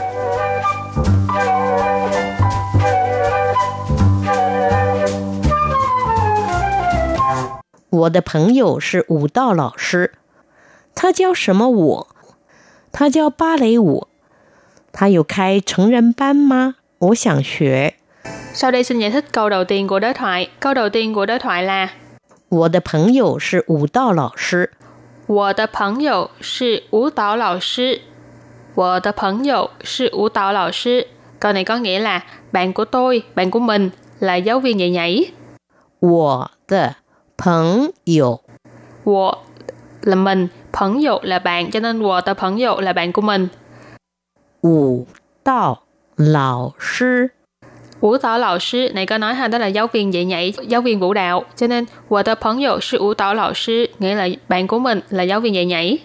[7.90, 10.14] 我的朋友是舞蹈老师，
[10.96, 12.08] 他教什么舞？
[12.92, 14.08] 他教芭蕾舞。
[14.94, 16.76] 他有开成人班吗？
[17.00, 17.96] 我想学。
[18.54, 20.50] Sau đây xin giải thích câu đầu tiên của đối thoại.
[20.60, 21.90] Câu đầu tiên của đối thoại là
[22.50, 24.72] 我的朋友是舞蹈老师，
[25.28, 28.02] 我的朋友是舞蹈老师。
[28.76, 31.08] 我的朋友是舞蹈老师。
[31.40, 33.90] Câu này có nghĩa là bạn của tôi, bạn của mình
[34.20, 35.34] là giáo viên dạy nhảy.
[36.00, 36.96] 我的
[37.38, 38.40] 朋友
[39.06, 39.36] Wo
[40.02, 43.50] là mình,朋友là bạn, cho nên wo的朋友 là bạn của mình.
[44.62, 45.08] 舞
[45.44, 45.84] 蹈
[46.16, 47.32] 老师
[48.00, 50.82] Vũ tảo lão sư này có nói ha đó là giáo viên dạy nhảy, giáo
[50.82, 51.44] viên vũ đạo.
[51.56, 55.98] Cho nên wo de朋友是舞蹈老师 nghĩa là bạn của mình là giáo viên dạy nhảy.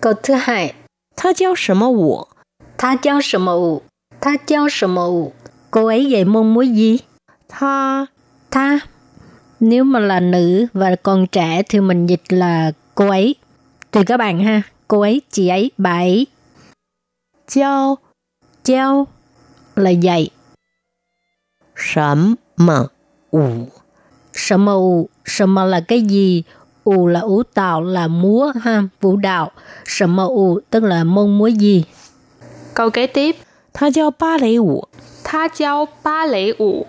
[0.00, 0.74] Câu thứ hai,
[1.16, 2.28] 他教什么舞？
[2.76, 3.82] ta giáo什么舞?
[4.20, 5.32] Ta giáo什么舞?
[5.70, 7.00] Cô ấy dạy môn múa gì?
[7.48, 8.08] 他
[8.50, 8.80] Ta.
[9.61, 13.35] Nếu mà là nữ và còn trẻ thì mình dịch là cô ấy.
[13.91, 16.27] Tùy các bạn ha, cô ấy, chị ấy, bà ấy.
[17.47, 17.97] Giao
[18.65, 19.07] Giao
[19.75, 20.29] là dạy.
[21.75, 22.87] Sấm mờ
[23.31, 23.49] ủ
[24.33, 26.43] Sấm mờ ủ, sấm mờ là cái gì?
[26.83, 29.51] ù là ủ tạo là múa ha vũ đạo.
[29.85, 31.85] Sầm mơ ù tức là môn múa gì?
[32.73, 33.35] Câu kế tiếp.
[33.73, 34.83] Ta giáo ba lễ ủ
[35.23, 36.85] ta giáo ba lễ ủ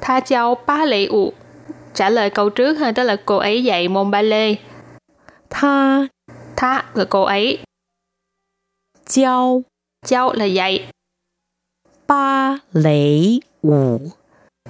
[0.00, 1.32] ta giáo ba lễ ủ
[1.95, 4.57] Trả lời câu trước ha, tức là cô ấy dạy môn ballet.
[5.49, 6.07] 他
[6.55, 7.59] Tha là cô ấy,
[9.05, 9.61] 教
[10.05, 10.87] giáo là dạy.
[12.07, 13.99] 芭蕾舞，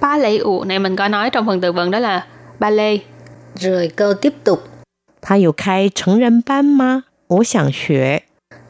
[0.00, 2.26] Ba lễ ủ này mình có nói trong phần từ vựng đó là
[2.58, 3.00] ballet.
[3.54, 4.58] Rồi câu tiếp tục.
[5.20, 7.04] 他有开成人班吗？
[7.28, 8.22] 我想学。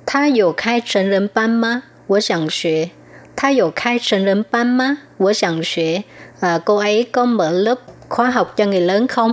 [0.05, 1.83] 他有开成人班吗？
[2.07, 2.91] 我想学。
[3.37, 4.99] 他有开成人班吗？
[5.17, 6.05] 我想学。
[6.41, 7.79] À, cô ấy có mở lớp
[8.09, 9.33] khóa học cho người lớn không?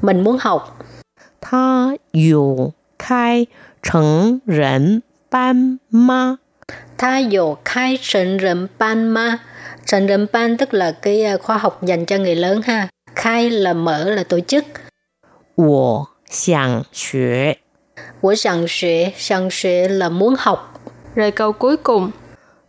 [0.00, 0.78] Mình muốn học.
[1.40, 3.46] 他有开
[3.82, 6.38] 成人班吗？
[6.96, 9.38] Tha有khai thành rần ban ma.
[9.86, 12.88] Thành rần ban tức là cái à, khóa học dành cho người lớn ha.
[13.14, 14.64] Khai là mở là tổ chức.
[15.56, 17.58] 我想学。
[18.20, 20.80] Của sẵn xuế, sẵn xuế là muốn học.
[21.14, 22.12] Rồi câu cuối cùng,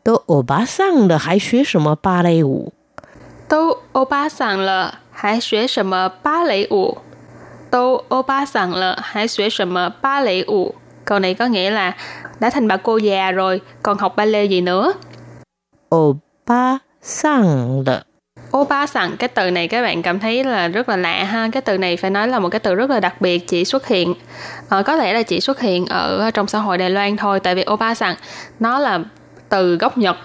[0.04, 2.74] 都欧巴桑了，还学什么芭蕾舞？
[3.48, 4.66] Tô ô ba sẵn
[5.18, 5.92] lợ, hãy xuế sầm
[6.24, 6.98] ba lễ ủ.
[7.72, 10.74] Tô ô ba sẵn lợ, hãy xuế sầm ba lễ ủ.
[11.06, 11.96] Câu này có nghĩa là
[12.40, 14.94] đã thành bà cô già rồi, còn học ballet gì nữa?
[15.90, 18.06] 欧巴桑了，
[18.52, 21.50] Ô ba sẵn, cái từ này các bạn cảm thấy là rất là lạ ha.
[21.52, 23.88] Cái từ này phải nói là một cái từ rất là đặc biệt, chỉ xuất
[23.88, 24.14] hiện.
[24.70, 27.40] Ờ, có thể là chỉ xuất hiện ở trong xã hội Đài Loan thôi.
[27.40, 28.16] Tại vì ô ba sẵn,
[28.60, 29.00] nó là
[29.50, 30.18] từ gốc Nhật.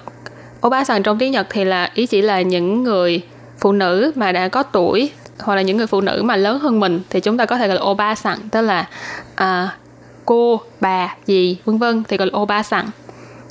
[0.60, 3.22] Ô ba sẵn trong tiếng Nhật thì là ý chỉ là những người
[3.63, 6.79] phụ nữ mà đã có tuổi hoặc là những người phụ nữ mà lớn hơn
[6.79, 8.87] mình thì chúng ta có thể gọi là oba sẵn tức là
[9.35, 9.77] à,
[10.25, 12.85] cô bà gì vân vân thì gọi là oba sẵn.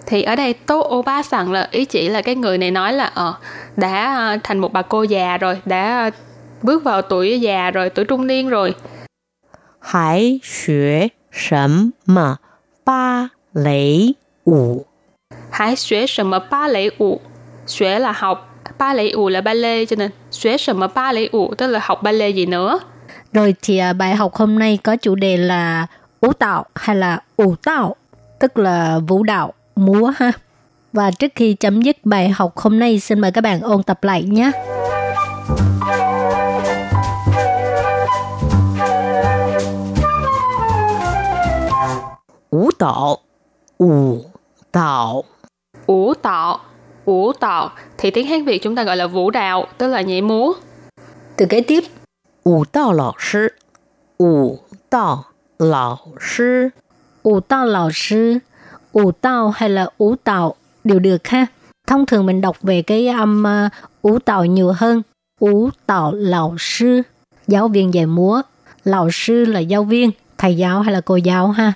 [0.07, 3.05] Thì ở đây tố oba sẵn là ý chỉ là cái người này nói là
[3.05, 3.35] ờ
[3.77, 6.11] đã thành một bà cô già rồi đã
[6.63, 8.75] bước vào tuổi già rồi tuổi trung niên rồi.
[9.81, 10.41] Hải
[12.07, 12.37] mà
[12.85, 13.99] ba lễ
[14.45, 14.87] ủ.
[15.51, 17.21] Hải xuế sẩm ba lễ ủ.
[17.67, 18.52] Xuế là học
[18.83, 21.81] ba lễ ủ là ballet cho nên xuế sở mà ba lễ ủ tức là
[21.83, 22.81] học ballet gì nữa.
[23.33, 25.87] Rồi thì à, bài học hôm nay có chủ đề là
[26.21, 27.97] ủ tạo hay là ủ tạo
[28.39, 30.33] tức là vũ đạo múa ha.
[30.93, 34.05] Và trước khi chấm dứt bài học hôm nay xin mời các bạn ôn tập
[34.05, 34.51] lại nhé.
[42.51, 43.17] Ủ tạo,
[43.79, 44.19] ủ
[44.73, 45.25] tạo.
[45.87, 46.59] Ủ tạo
[47.05, 50.23] vũ tọt thì tiếng Hán Việt chúng ta gọi là vũ đạo, tức là nhảy
[50.23, 50.53] múa.
[51.37, 51.85] Từ kế tiếp,
[52.45, 53.49] vũ đạo lão sư,
[54.19, 54.59] vũ
[54.91, 55.25] đạo
[55.59, 56.69] lão sư,
[57.23, 58.39] vũ đạo lão sư,
[58.93, 61.47] vũ đạo hay là vũ đạo đều được ha.
[61.87, 63.45] Thông thường mình đọc về cái âm
[64.03, 65.03] vũ uh, đạo nhiều hơn,
[65.41, 67.03] vũ đạo lão sư,
[67.49, 68.43] giáo viên dạy múa,
[68.85, 71.73] lão sư là giáo viên, thầy giáo hay là cô giáo ha.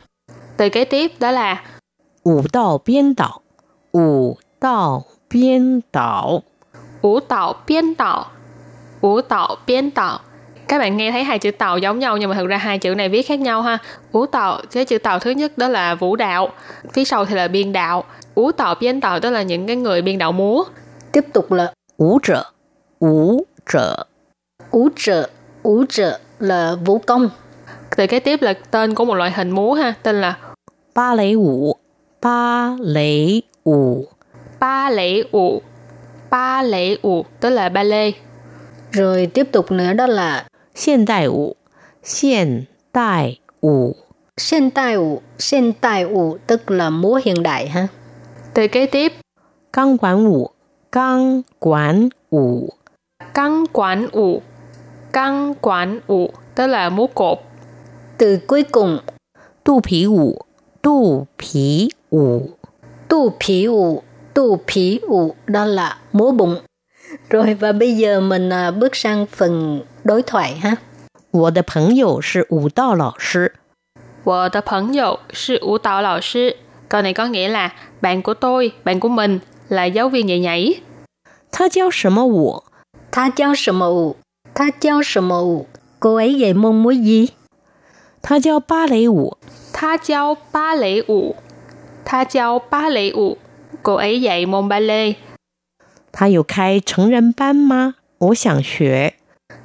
[0.57, 1.65] Từ kế tiếp đó là
[2.25, 3.41] vũ đạo biên đạo,
[3.93, 6.43] vũ đạo 编导
[7.03, 8.27] ，vũ đạo biên đạo,
[9.01, 10.19] vũ đạo biên đạo.
[10.69, 12.95] Các bạn nghe thấy hai chữ tàu giống nhau nhưng mà thực ra hai chữ
[12.95, 13.79] này viết khác nhau ha.
[14.13, 16.49] Vũ tàu, cái chữ tàu thứ nhất đó là vũ đạo,
[16.93, 18.05] phía sau thì là biên đạo.
[18.35, 20.65] Vũ tàu biên đạo đó là những cái người biên đạo múa.
[21.13, 22.45] Tiếp tục là vũ trợ,
[23.01, 24.07] vũ trợ.
[24.71, 25.31] Vũ trợ,
[25.63, 27.29] vũ trợ là vũ công.
[27.97, 30.37] Từ cái tiếp là tên của một loại hình múa ha, tên là
[30.95, 31.77] ba lễ vũ,
[32.23, 34.07] ba lễ vũ
[34.61, 35.63] ba lễ ủ
[36.31, 38.13] ba lễ ủ tức là ba lê.
[38.91, 40.47] Rồi tiếp tục nữa đó là
[40.85, 41.55] hiện đại ủ
[42.23, 42.65] hiện
[42.95, 43.95] đại ủ
[44.51, 47.89] hiện đại ủ hiện đại ủ tức là múa hiện đại ha.
[48.55, 49.13] Từ kế tiếp.
[49.73, 50.49] Căng quản ủ
[50.93, 52.69] căng quản ủ
[53.35, 54.43] căng quản ủ
[55.13, 57.39] căng quản ủ tức là múa cột.
[58.19, 58.99] Từ cuối cùng.
[59.65, 60.39] Tu phí ủ
[60.83, 62.49] tu phí ủ
[63.09, 64.03] tu phí ủ
[64.36, 66.58] tu phí ủ đó là múa bụng.
[67.30, 70.78] Rồi và bây giờ mình à, bước sang phần đối thoại ha.
[71.32, 73.54] 我的朋友是舞蹈老师，
[74.24, 76.58] 我的朋友是舞蹈老师
[76.90, 79.40] câu này có nghĩa là bạn của tôi bạn của mình
[79.70, 80.82] là giáo viên dạy nhảy
[81.52, 82.64] 他教什么舞？
[83.12, 84.16] Tha giáo什么舞?
[84.54, 85.66] Tha giáo什么舞?
[86.00, 87.30] Cô ấy dạy môn múa gì?
[88.22, 89.38] 他教芭蕾舞。
[89.74, 91.36] 他教芭蕾舞
[92.06, 93.38] 他教芭蕾舞
[93.86, 95.16] cô ấy dạy môn ballet
[96.12, 97.96] 他有开成人班吗？
[98.18, 99.14] 我想学。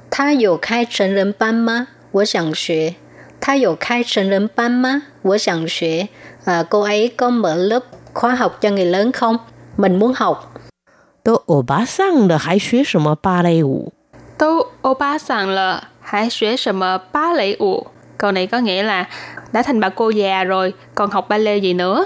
[0.09, 1.87] 他有开成人班吗？
[2.11, 2.95] 我想学。
[3.39, 5.03] 他有开成人班吗？
[5.21, 6.07] 我想学。
[6.45, 9.37] À, cô ấy có mở lớp khóa học cho người lớn không?
[9.77, 10.53] Mình muốn học.
[11.23, 13.91] 都欧巴桑了，还学什么芭蕾舞？
[14.37, 16.79] Tô ô ba sẵn lợ, hãy xuế sầm
[17.11, 17.85] ba lễ ủ.
[18.17, 19.05] Câu này có nghĩa là
[19.51, 22.05] đã thành bà cô già rồi, còn học ballet gì nữa?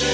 [0.00, 0.06] Quý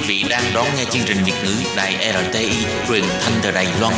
[0.00, 3.94] vị đang đón nghe chương trình Việt ngữ Đài RTI truyền thanh từ Đài Loan.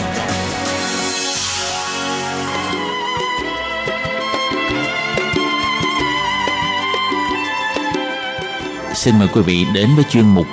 [8.94, 10.46] Xin mời quý vị đến với chuyên mục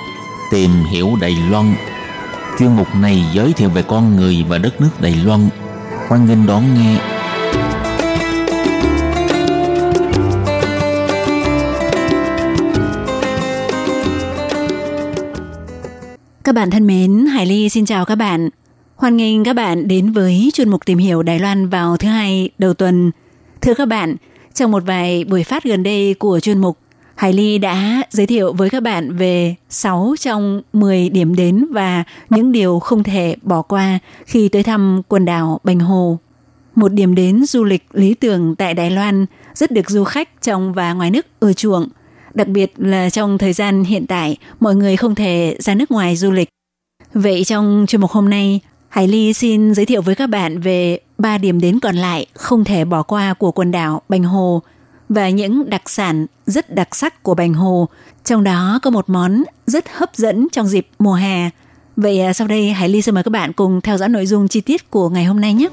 [0.52, 1.74] Tìm hiểu Đài Loan.
[2.62, 5.48] Chuyên mục này giới thiệu về con người và đất nước Đài Loan.
[6.08, 6.98] Hoan nghênh đón nghe.
[16.44, 18.48] Các bạn thân mến, Hải Ly xin chào các bạn.
[18.96, 22.50] Hoan nghênh các bạn đến với chuyên mục tìm hiểu Đài Loan vào thứ hai
[22.58, 23.10] đầu tuần.
[23.60, 24.16] Thưa các bạn,
[24.54, 26.78] trong một vài buổi phát gần đây của chuyên mục,
[27.22, 32.04] Hải Ly đã giới thiệu với các bạn về 6 trong 10 điểm đến và
[32.30, 36.18] những điều không thể bỏ qua khi tới thăm quần đảo Bành Hồ.
[36.74, 40.72] Một điểm đến du lịch lý tưởng tại Đài Loan rất được du khách trong
[40.72, 41.88] và ngoài nước ưa chuộng–
[42.34, 46.16] đặc biệt là trong thời gian hiện tại mọi người không thể ra nước ngoài
[46.16, 46.48] du lịch.
[47.14, 50.98] Vậy trong chuyên mục hôm nay, Hải Ly xin giới thiệu với các bạn về
[51.18, 54.62] ba điểm đến còn lại không thể bỏ qua của quần đảo Bành Hồ
[55.14, 57.88] và những đặc sản rất đặc sắc của Bành Hồ,
[58.24, 61.50] trong đó có một món rất hấp dẫn trong dịp mùa hè.
[61.96, 64.48] Vậy à, sau đây Hải Ly xin mời các bạn cùng theo dõi nội dung
[64.48, 65.68] chi tiết của ngày hôm nay nhé.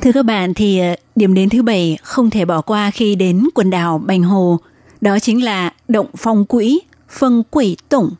[0.00, 3.48] Thưa các bạn thì à, điểm đến thứ bảy không thể bỏ qua khi đến
[3.54, 4.58] quần đảo Bành Hồ,
[5.00, 6.80] đó chính là Động Phong Quỹ,
[7.18, 8.10] Phân Quỷ Tổng.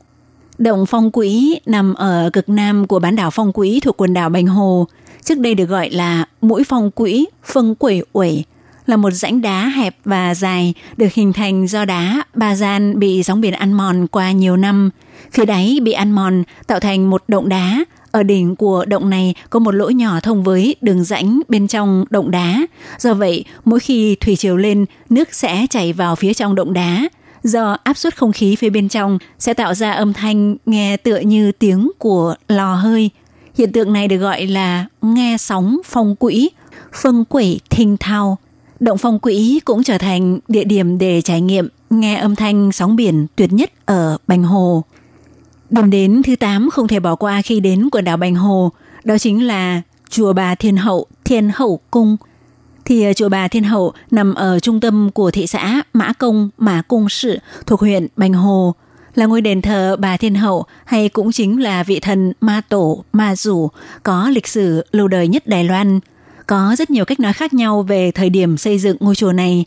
[0.59, 4.29] Động Phong Quỹ nằm ở cực nam của bán đảo Phong Quỹ thuộc quần đảo
[4.29, 4.87] Bành Hồ,
[5.25, 8.45] trước đây được gọi là Mũi Phong Quỹ, Phân Quỷ uỷ,
[8.87, 13.23] là một rãnh đá hẹp và dài được hình thành do đá ba gian bị
[13.23, 14.91] sóng biển ăn mòn qua nhiều năm.
[15.33, 19.35] Phía đáy bị ăn mòn tạo thành một động đá ở đỉnh của động này
[19.51, 22.67] có một lỗ nhỏ thông với đường rãnh bên trong động đá.
[22.99, 27.09] Do vậy, mỗi khi thủy triều lên, nước sẽ chảy vào phía trong động đá.
[27.47, 31.19] Do áp suất không khí phía bên trong sẽ tạo ra âm thanh nghe tựa
[31.19, 33.11] như tiếng của lò hơi.
[33.59, 36.51] Hiện tượng này được gọi là nghe sóng phong quỹ,
[37.03, 38.39] phân quỷ thình thao.
[38.81, 42.97] Động phong quỹ cũng trở thành địa điểm để trải nghiệm nghe âm thanh sóng
[42.97, 44.85] biển tuyệt nhất ở Bành Hồ.
[45.71, 48.73] Điểm đến thứ 8 không thể bỏ qua khi đến quần đảo Bành Hồ,
[49.05, 52.17] đó chính là chùa Bà Thiên Hậu, Thiên Hậu Cung.
[52.87, 56.51] Thì ờ, chùa Bà Thiên Hậu nằm ở trung tâm của thị xã Mã Công,
[56.59, 58.75] Mã Cung Sự thuộc huyện Bành Hồ,
[59.15, 63.05] là ngôi đền thờ Bà Thiên Hậu hay cũng chính là vị thần Ma Tổ,
[63.13, 63.69] Ma Rủ
[64.03, 66.01] có lịch sử lâu đời nhất Đài Loan.
[66.47, 69.65] Có rất nhiều cách nói khác nhau về thời điểm xây dựng ngôi chùa này,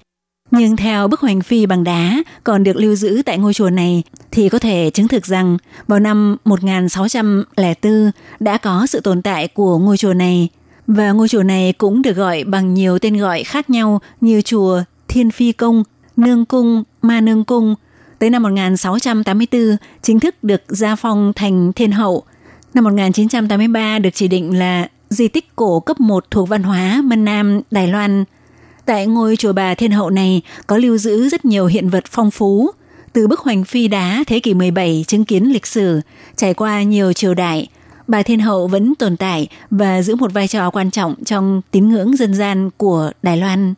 [0.52, 4.04] nhưng theo bức hoành phi bằng đá còn được lưu giữ tại ngôi chùa này
[4.32, 9.78] thì có thể chứng thực rằng vào năm 1604 đã có sự tồn tại của
[9.78, 10.50] ngôi chùa này.
[10.90, 14.84] Và ngôi chùa này cũng được gọi bằng nhiều tên gọi khác nhau như chùa
[15.08, 15.84] Thiên Phi Cung,
[16.18, 17.76] Nương Cung, Ma Nương Cung.
[18.20, 22.24] Tới năm 1684 chính thức được gia phong thành thiên hậu.
[22.74, 27.26] Năm 1983 được chỉ định là di tích cổ cấp 1 thuộc văn hóa Mân
[27.26, 28.24] Nam, Đài Loan–
[28.90, 32.32] Tại ngôi chùa bà Thiên Hậu này có lưu giữ rất nhiều hiện vật phong
[32.32, 32.72] phú,
[33.14, 36.02] từ bức hoành phi đá thế kỷ 17 chứng kiến lịch sử,
[36.36, 37.68] trải qua nhiều triều đại,
[38.10, 41.90] bà Thiên Hậu vẫn tồn tại và giữ một vai trò quan trọng trong tín
[41.90, 43.74] ngưỡng dân gian của Đài Loan.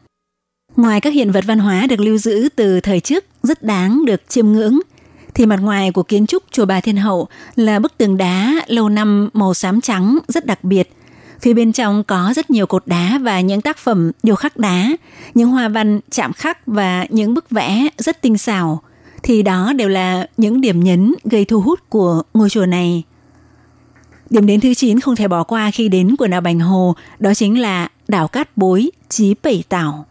[0.75, 4.21] Ngoài các hiện vật văn hóa được lưu giữ từ thời trước rất đáng được
[4.27, 4.79] chiêm ngưỡng,
[5.33, 8.89] thì mặt ngoài của kiến trúc chùa Bà Thiên Hậu là bức tường đá lâu
[8.89, 10.95] năm màu xám trắng rất đặc biệt–
[11.41, 14.91] Phía bên trong có rất nhiều cột đá và những tác phẩm điêu khắc đá,
[15.33, 18.81] những hoa văn chạm khắc và những bức vẽ rất tinh xảo.
[19.23, 23.03] Thì đó đều là những điểm nhấn gây thu hút của ngôi chùa này.
[24.31, 27.33] Điểm đến thứ 9 không thể bỏ qua khi đến quần đảo Bành Hồ, đó
[27.33, 30.05] chính là đảo Cát Bối, Chí Bảy Tảo.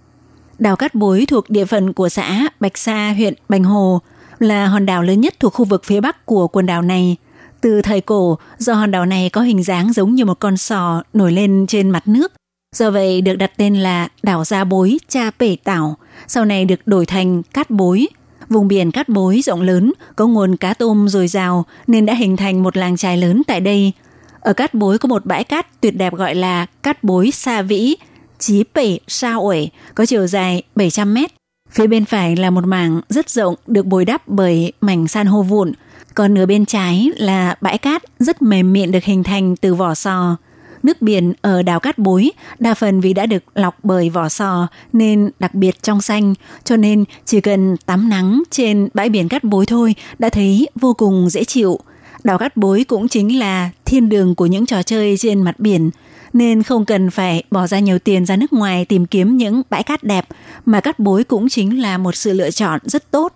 [0.59, 4.01] Đảo Cát Bối thuộc địa phận của xã Bạch Sa, huyện Bành Hồ,
[4.39, 7.16] là hòn đảo lớn nhất thuộc khu vực phía bắc của quần đảo này–
[7.61, 11.03] Từ thời cổ, do hòn đảo này có hình dáng giống như một con sò
[11.12, 12.33] nổi lên trên mặt nước,
[12.77, 15.97] do vậy được đặt tên là đảo Gia Bối Cha Pể Tảo,
[16.27, 18.09] sau này được đổi thành Cát Bối.
[18.49, 22.37] Vùng biển Cát Bối rộng lớn, có nguồn cá tôm dồi dào nên đã hình
[22.37, 23.93] thành một làng trài lớn tại đây.
[24.41, 27.97] Ở Cát Bối có một bãi cát tuyệt đẹp gọi là Cát Bối Sa Vĩ,
[28.38, 31.30] Chí Bể Sa Uể, có chiều dài 700 mét.
[31.70, 35.43] Phía bên phải là một mảng rất rộng được bồi đắp bởi mảnh san hô
[35.43, 35.72] vụn,
[36.14, 39.95] còn nửa bên trái là bãi cát rất mềm mịn được hình thành từ vỏ
[39.95, 40.36] sò.
[40.82, 44.66] Nước biển ở đảo Cát Bối đa phần vì đã được lọc bởi vỏ sò
[44.93, 46.34] nên đặc biệt trong xanh,
[46.64, 50.95] cho nên chỉ cần tắm nắng trên bãi biển Cát Bối thôi đã thấy vô
[50.95, 51.80] cùng dễ chịu.
[52.25, 55.91] Đảo Cát Bối cũng chính là thiên đường của những trò chơi trên mặt biển,
[56.33, 59.83] nên không cần phải bỏ ra nhiều tiền ra nước ngoài tìm kiếm những bãi
[59.83, 60.27] cát đẹp,
[60.66, 63.33] mà Cát Bối cũng chính là một sự lựa chọn rất tốt.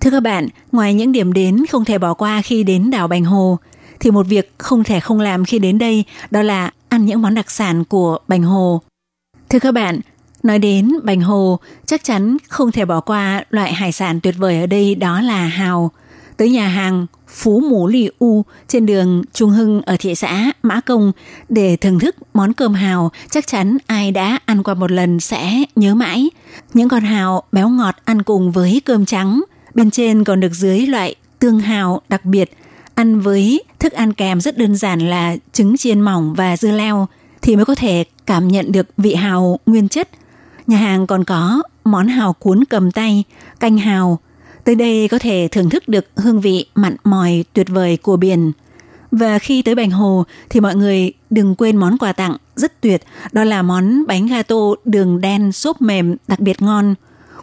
[0.00, 3.24] Thưa các bạn, ngoài những điểm đến không thể bỏ qua khi đến đảo Bành
[3.24, 3.58] Hồ,
[4.00, 7.34] thì một việc không thể không làm khi đến đây đó là ăn những món
[7.34, 8.80] đặc sản của Bành Hồ.
[9.48, 10.00] Thưa các bạn,
[10.42, 14.60] nói đến Bành Hồ, chắc chắn không thể bỏ qua loại hải sản tuyệt vời
[14.60, 15.90] ở đây đó là hào.
[16.36, 20.80] Tới nhà hàng Phú Mũ Lì U trên đường Trung Hưng ở thị xã Mã
[20.80, 21.12] Công
[21.48, 25.64] để thưởng thức món cơm hào chắc chắn ai đã ăn qua một lần sẽ
[25.76, 26.30] nhớ mãi.
[26.74, 29.42] Những con hào béo ngọt ăn cùng với cơm trắng,
[29.74, 32.50] bên trên còn được dưới loại tương hào đặc biệt–
[32.94, 37.08] ăn với thức ăn kèm rất đơn giản là trứng chiên mỏng và dưa leo
[37.42, 40.08] thì mới có thể cảm nhận được vị hào nguyên chất.
[40.66, 43.24] Nhà hàng còn có món hào cuốn cầm tay,
[43.60, 44.18] canh hào.
[44.64, 48.52] Tới đây có thể thưởng thức được hương vị mặn mòi tuyệt vời của biển.
[49.10, 53.02] Và khi tới Bành Hồ thì mọi người đừng quên món quà tặng rất tuyệt,
[53.32, 56.94] đó là món bánh gato đường đen xốp mềm đặc biệt ngon.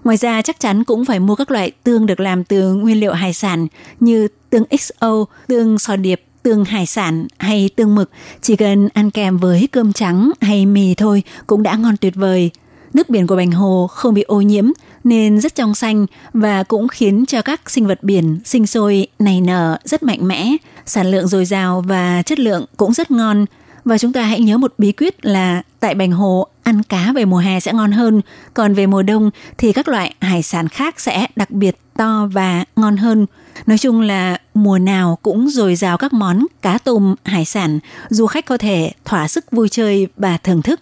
[0.03, 3.13] Ngoài ra chắc chắn cũng phải mua các loại tương được làm từ nguyên liệu
[3.13, 3.67] hải sản
[3.99, 8.09] như tương XO, tương sò điệp, tương hải sản hay tương mực,
[8.41, 12.51] chỉ cần ăn kèm với cơm trắng hay mì thôi cũng đã ngon tuyệt vời.
[12.93, 14.71] Nước biển của Bành Hồ không bị ô nhiễm
[15.03, 19.41] nên rất trong xanh và cũng khiến cho các sinh vật biển sinh sôi nảy
[19.41, 23.45] nở rất mạnh mẽ, sản lượng dồi dào và chất lượng cũng rất ngon.
[23.85, 27.25] Và chúng ta hãy nhớ một bí quyết là tại Bành Hồ ăn cá về
[27.25, 28.21] mùa hè sẽ ngon hơn,
[28.53, 32.65] còn về mùa đông thì các loại hải sản khác sẽ đặc biệt to và
[32.75, 33.25] ngon hơn.
[33.65, 37.79] Nói chung là mùa nào cũng dồi dào các món cá tôm, hải sản,
[38.09, 40.79] du khách có thể thỏa sức vui chơi và thưởng thức.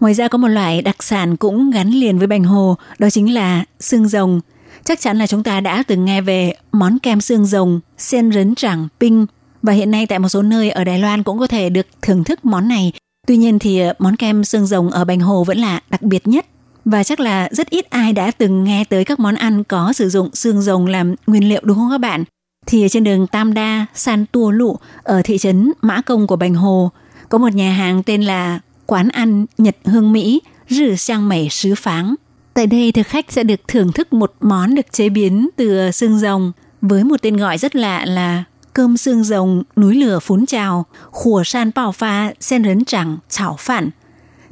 [0.00, 3.34] Ngoài ra có một loại đặc sản cũng gắn liền với Bành Hồ, đó chính
[3.34, 4.40] là xương rồng.
[4.84, 8.54] Chắc chắn là chúng ta đã từng nghe về món kem xương rồng, sen rấn
[8.54, 9.26] trảng pinh
[9.62, 12.24] và hiện nay tại một số nơi ở Đài Loan cũng có thể được thưởng
[12.24, 12.92] thức món này.
[13.26, 16.28] Tuy nhiên thì ờ, món kem xương rồng ở Bành Hồ vẫn là đặc biệt
[16.28, 16.46] nhất
[16.84, 20.08] và chắc là rất ít ai đã từng nghe tới các món ăn có sử
[20.08, 22.24] dụng xương rồng làm nguyên liệu đúng không các bạn?
[22.66, 26.54] Thì trên đường Tam Đa, San Tua Lụ ở thị trấn Mã Công của Bành
[26.54, 26.90] Hồ
[27.28, 28.60] có một nhà hàng tên là
[28.90, 32.14] Quán ăn Nhật Hương Mỹ Rử Sang Mẩy Sứ Pháng.
[32.54, 36.18] Tại đây thực khách sẽ được thưởng thức một món được chế biến từ xương
[36.18, 40.86] rồng với một tên gọi rất lạ là cơm xương rồng núi lửa phún trào,
[41.10, 43.90] khủa san bao pha sen rấn chẳng chảo phản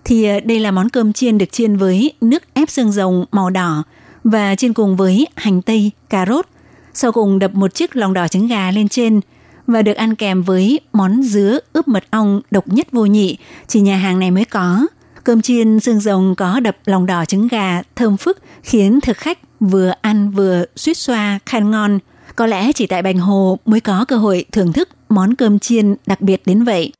[0.05, 3.51] thì ờ, đây là món cơm chiên được chiên với nước ép xương rồng màu
[3.51, 3.83] đỏ
[4.25, 6.47] và chiên cùng với hành tây, cà rốt.
[6.95, 9.21] Sau cùng đập một chiếc lòng đỏ trứng gà lên trên
[9.69, 13.81] và được ăn kèm với món dứa ướp mật ong độc nhất vô nhị, chỉ
[13.81, 14.87] nhà hàng này mới có.
[15.25, 19.39] Cơm chiên xương rồng có đập lòng đỏ trứng gà thơm phức khiến thực khách
[19.61, 21.99] vừa ăn vừa suýt xoa khen ngon.
[22.37, 25.95] Có lẽ chỉ tại Bành Hồ mới có cơ hội thưởng thức món cơm chiên
[26.07, 26.93] đặc biệt đến vậy.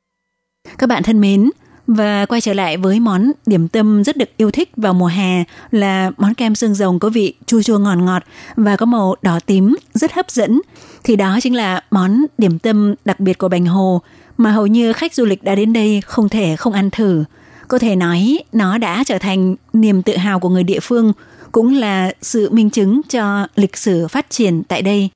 [0.77, 1.49] Các bạn thân mến,
[1.95, 5.43] và quay trở lại với món điểm tâm rất được yêu thích vào mùa hè
[5.71, 8.23] là món kem xương rồng có vị chua chua ngọt ngọt
[8.55, 10.61] và có màu đỏ tím rất hấp dẫn.
[11.03, 14.01] Thì đó chính là món điểm tâm đặc biệt của Bành Hồ
[14.37, 17.23] mà hầu như khách du lịch đã đến đây không thể không ăn thử.
[17.67, 21.13] Có thể nói nó đã trở thành niềm tự hào của người địa phương,
[21.51, 25.09] cũng là sự minh chứng cho lịch sử phát triển tại đây.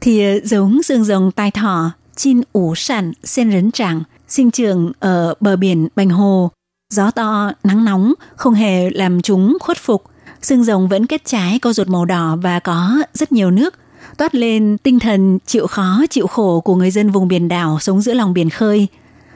[0.00, 4.92] Thì ờ, giống xương rồng tai thỏ, chin ủ sản, sen rấn tràng sinh trưởng
[5.00, 6.50] ở bờ biển Bành Hồ.
[6.94, 10.04] Gió to, nắng nóng không hề làm chúng khuất phục.
[10.42, 13.74] Xương rồng vẫn kết trái có ruột màu đỏ và có rất nhiều nước,
[14.18, 18.00] toát lên tinh thần chịu khó chịu khổ của người dân vùng biển đảo sống
[18.00, 18.86] giữa lòng biển khơi.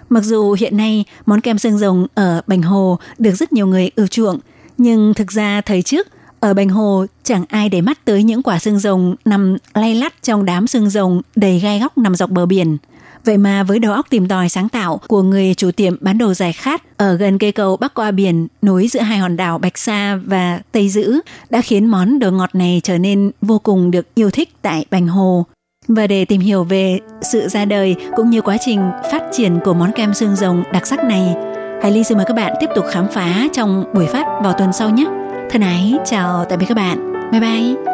[0.08, 3.90] Mặc dù hiện nay món kem xương rồng ở Bành Hồ được rất nhiều người
[3.96, 4.38] ưa chuộng,
[4.78, 6.08] nhưng thực ra thời trước
[6.40, 10.22] ở Bành Hồ chẳng ai để mắt tới những quả xương rồng nằm lay lắt
[10.22, 12.76] trong đám xương rồng đầy gai góc nằm dọc bờ biển–
[13.24, 16.34] Vậy mà với đầu óc tìm tòi sáng tạo của người chủ tiệm bán đồ
[16.34, 19.78] giải khát ở gần cây cầu bắc qua biển nối giữa hai hòn đảo Bạch
[19.78, 21.20] Sa và Tây Dữ
[21.50, 25.08] đã khiến món đồ ngọt này trở nên vô cùng được yêu thích tại Bành
[25.08, 25.46] Hồ.
[25.88, 28.80] Và để tìm hiểu về sự ra đời cũng như quá trình
[29.12, 31.34] phát triển của món kem xương rồng đặc sắc này,
[31.82, 34.72] Hải Ly xin mời các bạn tiếp tục khám phá trong buổi phát vào tuần
[34.72, 35.04] sau nhé.
[35.50, 37.30] Thân ái, chào tạm biệt các bạn.
[37.32, 37.93] Bye bye.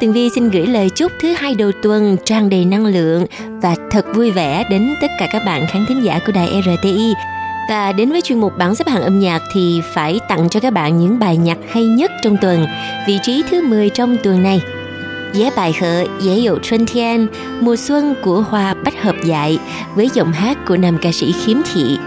[0.00, 3.26] Tường Vi xin gửi lời chúc thứ hai đầu tuần tràn đầy năng lượng
[3.62, 7.14] và thật vui vẻ đến tất cả các bạn khán thính giả của đài RTI
[7.68, 10.72] và đến với chuyên mục bảng xếp hạng âm nhạc thì phải tặng cho các
[10.72, 12.66] bạn những bài nhạc hay nhất trong tuần,
[13.06, 14.62] vị trí thứ 10 trong tuần này.
[15.34, 17.26] Giá bài hợ Dễ dụ Xuân Thiên,
[17.60, 19.58] mùa xuân của hoa bách hợp dại
[19.94, 21.98] với giọng hát của nam ca sĩ khiếm thị,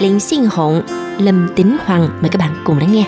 [0.00, 0.82] Linh Sinh Hộn,
[1.18, 2.08] Lâm Tính Hoàng.
[2.20, 3.04] Mời các bạn cùng lắng nghe.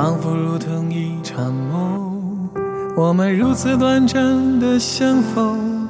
[0.00, 2.49] 仿佛如同一 场梦，
[2.95, 5.85] 我们如此短暂的相逢。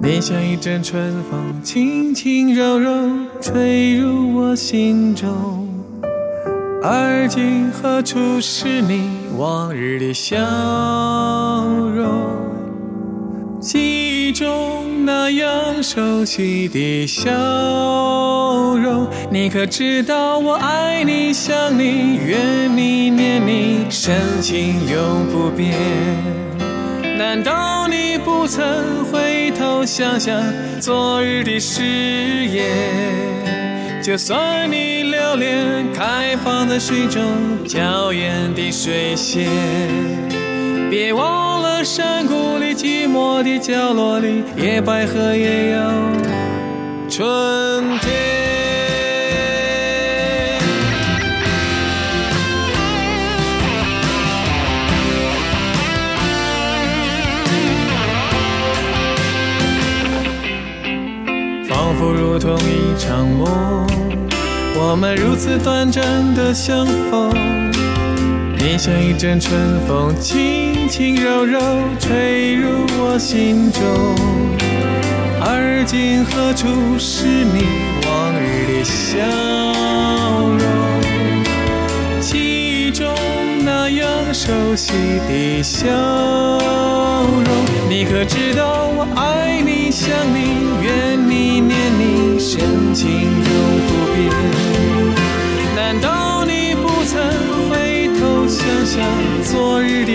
[0.00, 2.90] 你像一阵春风，轻轻柔柔
[3.40, 5.68] 吹入我心中。
[6.84, 10.36] 而今何处是你往日的笑
[11.92, 12.43] 容？
[13.64, 17.32] 记忆中那样熟悉的笑
[18.76, 25.72] 容，你可知道我爱你、想你、怨你、念你，深情永不变。
[27.16, 30.38] 难道你不曾回头想想
[30.78, 31.82] 昨日的誓
[32.44, 32.66] 言？
[34.02, 37.22] 就算你留恋开放的水中
[37.66, 39.48] 娇艳的水仙，
[40.90, 41.53] 别忘
[41.84, 45.78] 山谷里寂寞的角落里，野百合也有
[47.10, 48.34] 春天。
[61.96, 63.86] 不如同一场梦，
[64.76, 66.02] 我们如此短暂
[66.34, 67.30] 的相逢。
[68.66, 71.60] 你像一阵春风，轻轻柔柔
[72.00, 73.82] 吹入我心中。
[75.38, 76.66] 而今何处
[76.98, 77.66] 是你
[78.06, 79.20] 往日的笑
[80.48, 80.64] 容？
[82.22, 83.06] 记忆中
[83.66, 84.94] 那样熟悉
[85.28, 87.46] 的笑容，
[87.90, 90.40] 你可知道我爱你、想你、
[90.82, 92.38] 怨你、念你。
[92.40, 93.20] 深情永
[93.86, 94.43] 不变。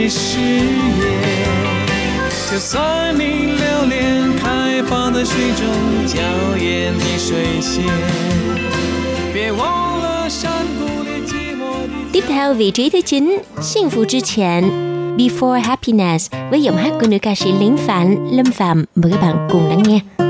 [0.10, 1.40] 誓言？
[2.52, 5.68] 就算你留恋开放的水中
[6.08, 6.20] 娇
[6.58, 7.86] 艳的水仙，
[9.32, 12.12] 别忘了山谷里寂寞的。
[12.12, 14.64] Tiếp theo vị trí thứ 9, 幸福之前
[15.18, 19.22] Before Happiness với giọng hát của nữ ca sĩ Lính Phạn Lâm Phạm mời các
[19.22, 20.29] bạn cùng lắng nghe.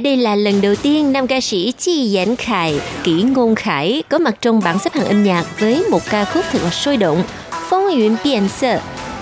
[0.00, 4.02] Lẽ đây là lần đầu tiên nam ca sĩ Chi Dãn Khải, Kỷ Ngôn Khải
[4.08, 6.96] có mặt trong bảng xếp hạng âm nhạc với một ca khúc thật là sôi
[6.96, 7.22] động,
[7.68, 8.80] Phong Yuen Biện Sợ,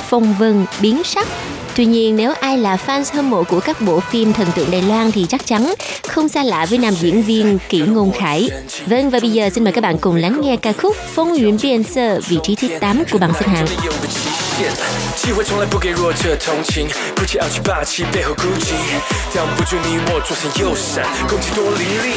[0.09, 1.29] Phong Vân Biến Sắc
[1.77, 4.83] Tuy nhiên nếu ai là fan hâm mộ của các bộ phim thần tượng Đài
[4.83, 5.75] Loan thì chắc chắn
[6.09, 8.49] không xa lạ với nam diễn viên Kỷ Ngôn Khải.
[8.87, 11.59] Vâng và bây giờ xin mời các bạn cùng lắng nghe ca khúc Phong Yuen
[11.63, 13.67] Biên Sơ vị trí thứ 8 của bảng xếp hạng.
[15.17, 18.73] 机会从来不给弱者同情，不计傲气霸气背后孤寂，
[19.35, 22.15] 挡不住你我左闪右闪，攻击多凌厉。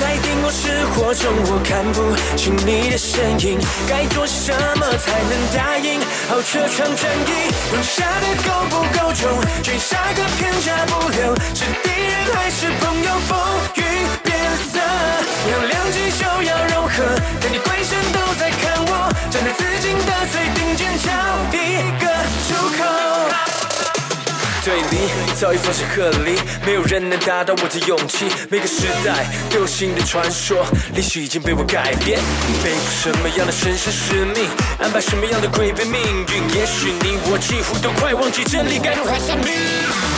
[0.00, 3.58] 在电光石火中，我看不清你的身影，
[3.88, 6.00] 该做什么才能答应？
[6.28, 7.32] 好这场战役，
[7.72, 9.40] 扔下的够不够重？
[9.62, 13.14] 追杀个片甲不留，是敌人还是朋友？
[13.28, 13.38] 风
[13.76, 13.84] 云
[14.22, 14.36] 变
[14.72, 14.80] 色，
[15.50, 17.04] 有两极就要融合，
[17.40, 17.58] 看你，
[19.34, 21.10] 站在自己的最顶尖，找
[21.50, 22.06] 一个
[22.46, 22.84] 出口。
[24.64, 28.26] 对立早已放下鹤离，没有人能打倒我的勇气。
[28.48, 30.64] 每个时代都有新的传说，
[30.94, 32.20] 历史已经被我改变。
[32.62, 36.54] 背负什么样的神圣使命，安排什么样的诡辩命运？
[36.54, 40.13] 也许你我几乎都快忘记真理该如何生命。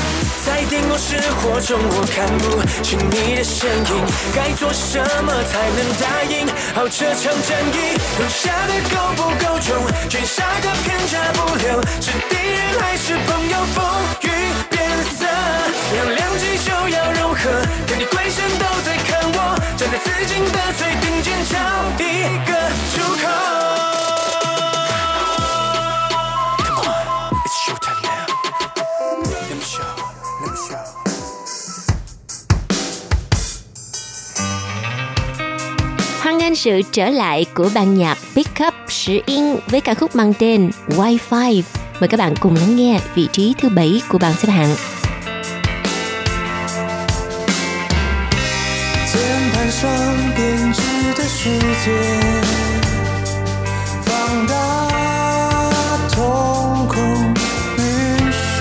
[0.47, 6.47] 在电光石火中，我看不清你的身影，该做什么才能答应？
[6.73, 9.75] 好这场战役，扔下的够不够重？
[10.09, 13.59] 追杀个片甲不留，是敌人还是朋友？
[13.75, 13.85] 风
[14.23, 14.31] 雨
[14.71, 14.87] 变
[15.19, 15.27] 色，
[15.95, 17.51] 两两极就要融合，
[17.89, 21.59] 看你鬼神都在看我，站在自尽的最顶尖，找
[21.99, 22.55] 一个
[22.95, 23.56] 出口。
[36.56, 41.62] sự trở lại của ban nhạc Pick Up Sử Yên với ca khúc mang tên Wi-Fi.
[42.00, 44.76] Mời các bạn cùng lắng nghe vị trí thứ bảy của bảng xếp hạng.
[49.14, 49.22] 键
[49.54, 49.90] 盘上
[50.36, 50.82] 编织
[51.18, 51.50] 的世
[51.84, 51.92] 界，
[54.06, 54.54] 放大
[56.10, 56.98] 瞳孔
[57.78, 57.82] 晕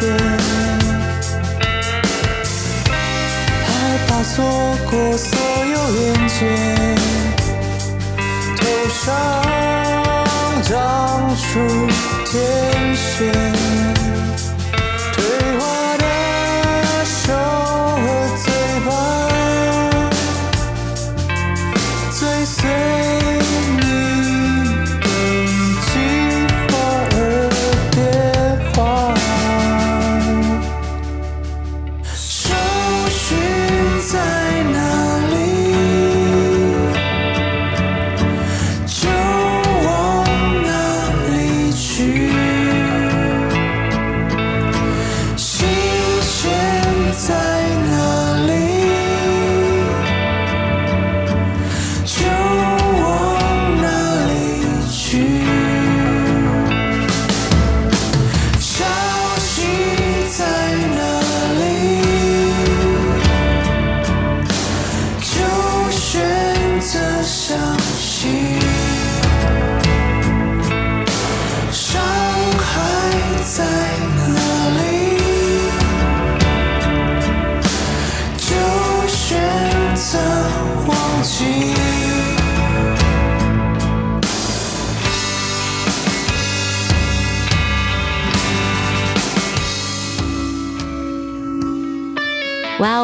[0.01, 0.03] 眩，
[3.67, 3.69] 害
[4.09, 4.45] 怕错
[4.91, 5.39] 过所
[5.73, 6.74] 有连接。
[12.36, 12.75] care.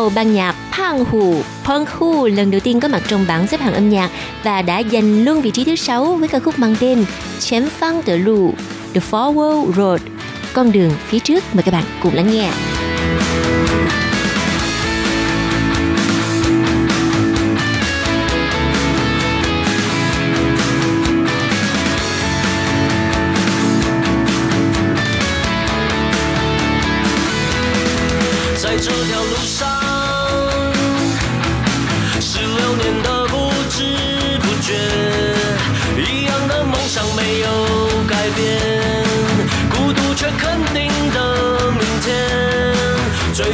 [0.02, 3.60] Đầu ban nhạc Pang Hu, Pang Hu lần đầu tiên có mặt trong bảng xếp
[3.60, 4.12] hạng âm nhạc
[4.44, 7.06] và đã giành luôn vị trí thứ sáu với ca khúc mang tên
[7.40, 8.54] Chém Phăng Tờ Lù,
[8.94, 10.02] The Forward Road,
[10.54, 11.44] con đường phía trước.
[11.54, 12.52] Mời các bạn cùng lắng nghe.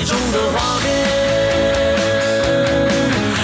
[0.07, 0.87] 中的画面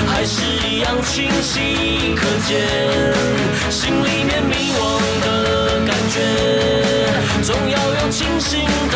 [0.08, 2.64] 还是一样清晰可见，
[3.70, 4.82] 心里面迷惘
[5.26, 6.16] 的感觉，
[7.42, 8.96] 总要有清醒的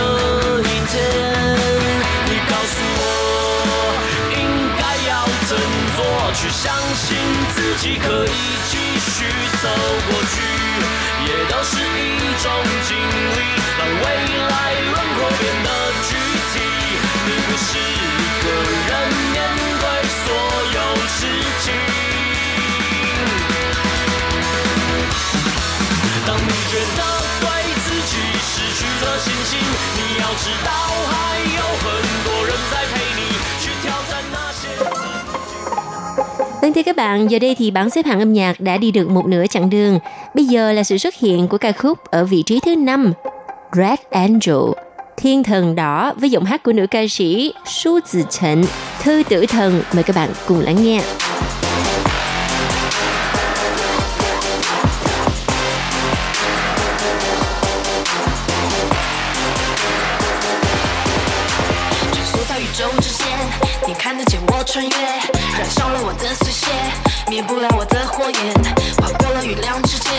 [0.61, 0.95] 一天。
[2.29, 3.03] 你告诉我
[4.31, 4.39] 应
[4.79, 5.11] 该要
[5.45, 5.61] 怎么
[5.97, 5.99] 做，
[6.35, 6.63] 去相
[6.95, 7.05] 信
[7.53, 8.31] 自己可以
[8.69, 9.25] 继续
[9.61, 9.67] 走
[10.07, 10.23] 过。
[30.36, 31.86] 有很
[32.24, 33.20] 多人在陪你
[33.60, 34.62] 去挑战那些。
[36.62, 39.10] Vâng thưa các bạn, giờ đây thì bảng xếp hạng âm nhạc đã đi được
[39.10, 39.98] một nửa chặng đường.
[40.34, 43.12] Bây giờ là sự xuất hiện của ca khúc ở vị trí thứ 5,
[43.72, 44.72] Red Angel,
[45.16, 48.64] Thiên thần đỏ với giọng hát của nữ ca sĩ Su Tử Trịnh,
[49.02, 49.82] Thư tử thần.
[49.92, 51.02] Mời các bạn cùng lắng nghe.
[67.37, 68.53] 灭不了我的火焰，
[68.97, 70.11] 划过了月亮之间，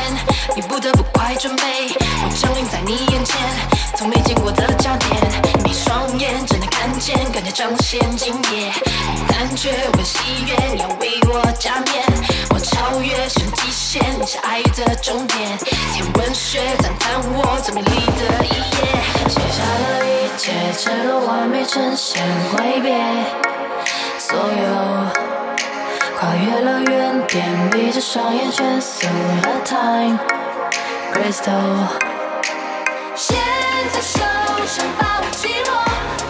[0.54, 1.88] 你不得不快准备，
[2.22, 3.36] 我降临在你眼前，
[3.96, 5.10] 从没见过的焦点，
[5.64, 8.72] 闭双眼只能看见，更加彰显惊艳，
[9.16, 12.04] 你感觉我喜悦，你要为我加冕，
[12.50, 15.58] 我超越是极限，你是爱的终点，
[15.92, 22.94] 天文学赞叹我最美丽的一页，写下了一切，赤裸完美呈现，挥别。
[24.20, 25.37] 所有。
[26.18, 30.18] 跨越了原点，闭着双眼蜷缩了 time
[31.12, 31.86] crystal。
[33.14, 33.38] 现
[33.92, 34.18] 在手
[34.66, 35.70] 上把我击落，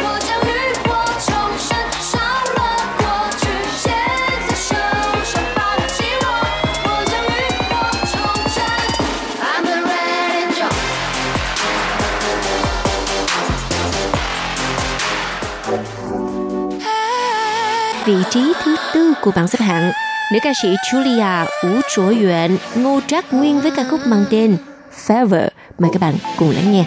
[0.00, 0.92] 我将浴火
[1.24, 2.60] 重生，烧了
[2.98, 3.02] 过
[3.38, 3.48] 去。
[3.78, 3.90] 现
[4.46, 4.76] 在手
[5.24, 6.28] 上把我击落，
[6.84, 7.34] 我将浴
[7.70, 7.72] 火
[8.12, 8.12] 重
[8.52, 8.60] 生。
[9.40, 10.20] I'm the red
[18.52, 18.77] angel。
[18.94, 19.92] Tư của bảng xếp hạng,
[20.32, 24.56] nữ ca sĩ Julia Vũ Trổ Yuan Ngô Trác Nguyên với ca khúc mang tên
[25.06, 25.48] Fever.
[25.78, 26.84] Mời các bạn cùng lắng nghe.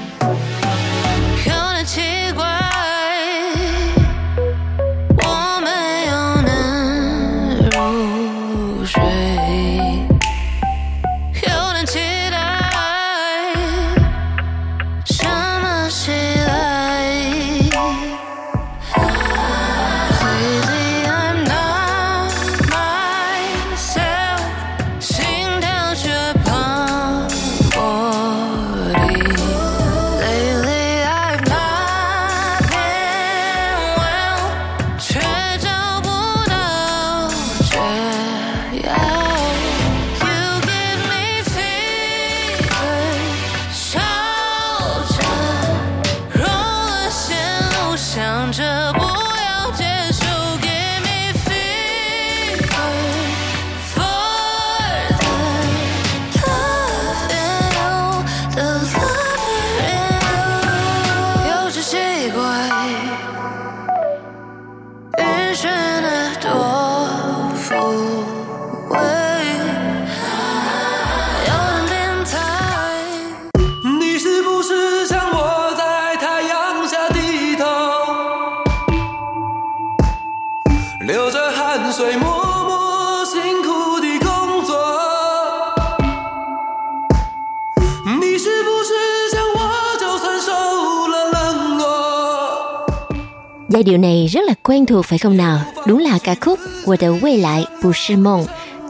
[93.92, 95.60] Điều điệu này rất là quen thuộc phải không nào?
[95.88, 98.16] Đúng là ca khúc Của đời quay lại Bù Sư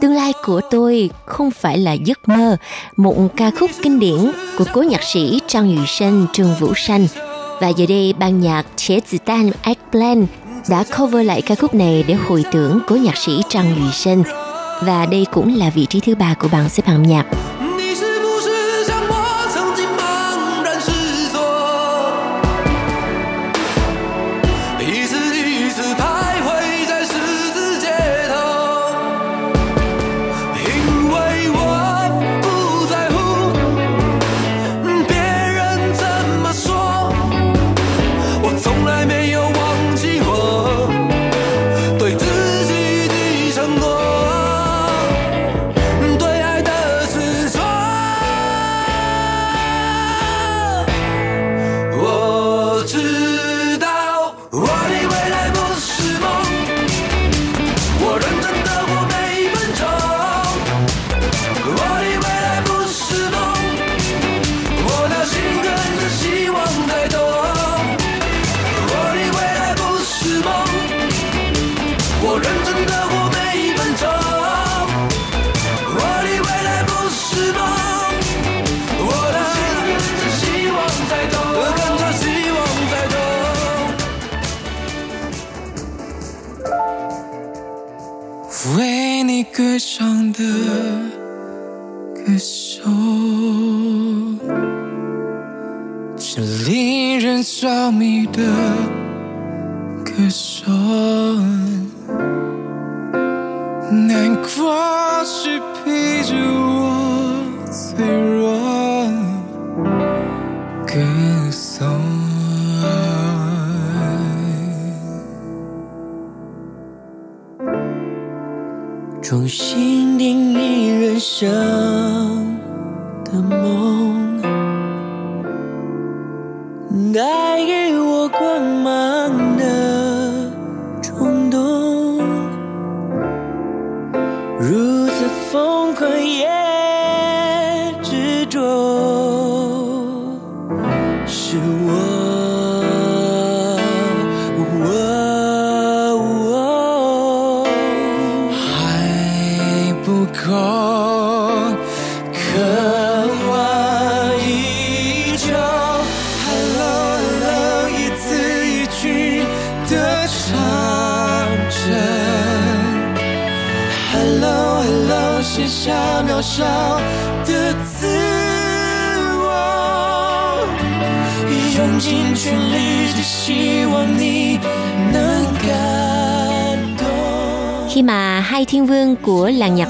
[0.00, 2.56] Tương lai của tôi không phải là giấc mơ.
[2.96, 7.06] Một ca khúc kinh điển của cố nhạc sĩ Trang Yu Sinh, Trương Vũ Sanh.
[7.60, 10.26] Và giờ đây ban nhạc Chế Tử Tan Eggplant
[10.68, 14.22] đã cover lại ca khúc này để hồi tưởng cố nhạc sĩ Trang Yu Sinh.
[14.82, 17.26] Và đây cũng là vị trí thứ ba của bảng xếp hạng nhạc.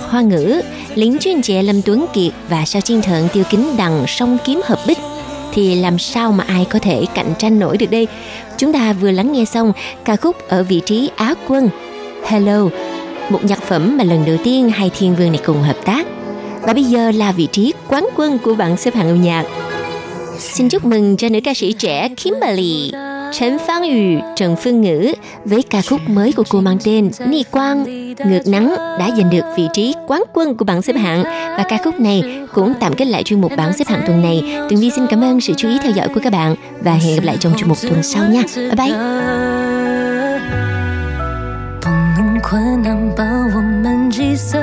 [0.09, 0.63] Hoa ngữ,
[0.95, 4.61] Lính chuyên trẻ Lâm Tuấn Kiệt và sao chiên thượng Tiêu Kính Đằng song kiếm
[4.65, 4.99] hợp bích,
[5.53, 8.07] thì làm sao mà ai có thể cạnh tranh nổi được đây?
[8.59, 9.73] Chúng ta vừa lắng nghe xong
[10.05, 11.69] ca khúc ở vị trí Á quân
[12.27, 12.69] Hello,
[13.31, 16.07] một nhạc phẩm mà lần đầu tiên hai thiên vương này cùng hợp tác.
[16.63, 19.45] Và bây giờ là vị trí quán quân của bảng xếp hạng âm nhạc.
[20.39, 22.93] Xin chúc mừng cho nữ ca sĩ trẻ Kimberly,
[23.34, 25.14] Trần Phan Yu, Trần Phương Ngữ
[25.46, 27.84] với ca khúc mới của cô mang tên Ni Quang,
[28.26, 31.24] Ngược Nắng đã giành được vị trí quán quân của bảng xếp hạng
[31.58, 32.24] và ca khúc này
[32.54, 34.44] cũng tạm kết lại chuyên mục bảng xếp hạng tuần này.
[34.70, 37.16] Tường Vi xin cảm ơn sự chú ý theo dõi của các bạn và hẹn
[37.16, 38.44] gặp lại trong chuyên mục tuần sau nha.
[38.56, 38.94] Bye bye.
[41.82, 43.24] 不能困难把
[43.56, 44.60] 我们击碎，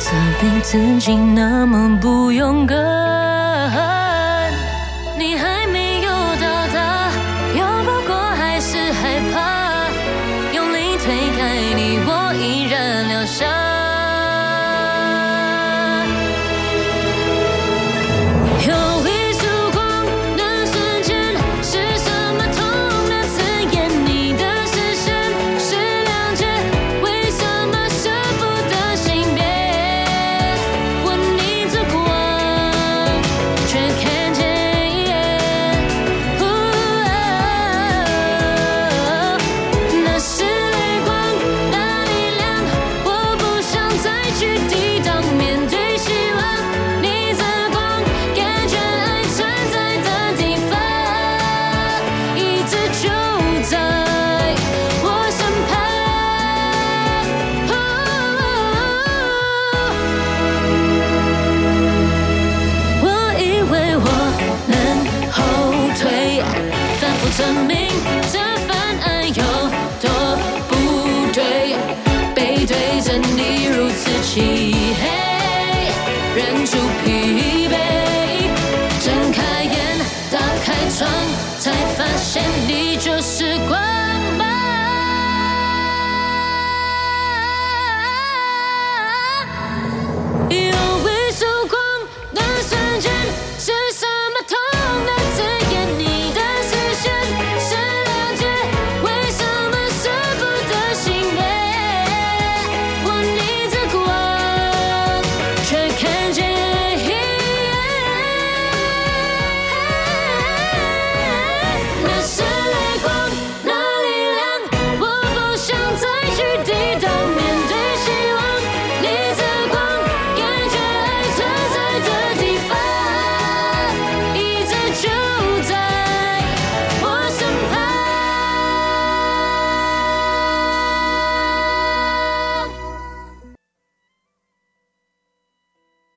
[0.00, 0.10] 责
[0.40, 3.97] 备自己那么不勇敢。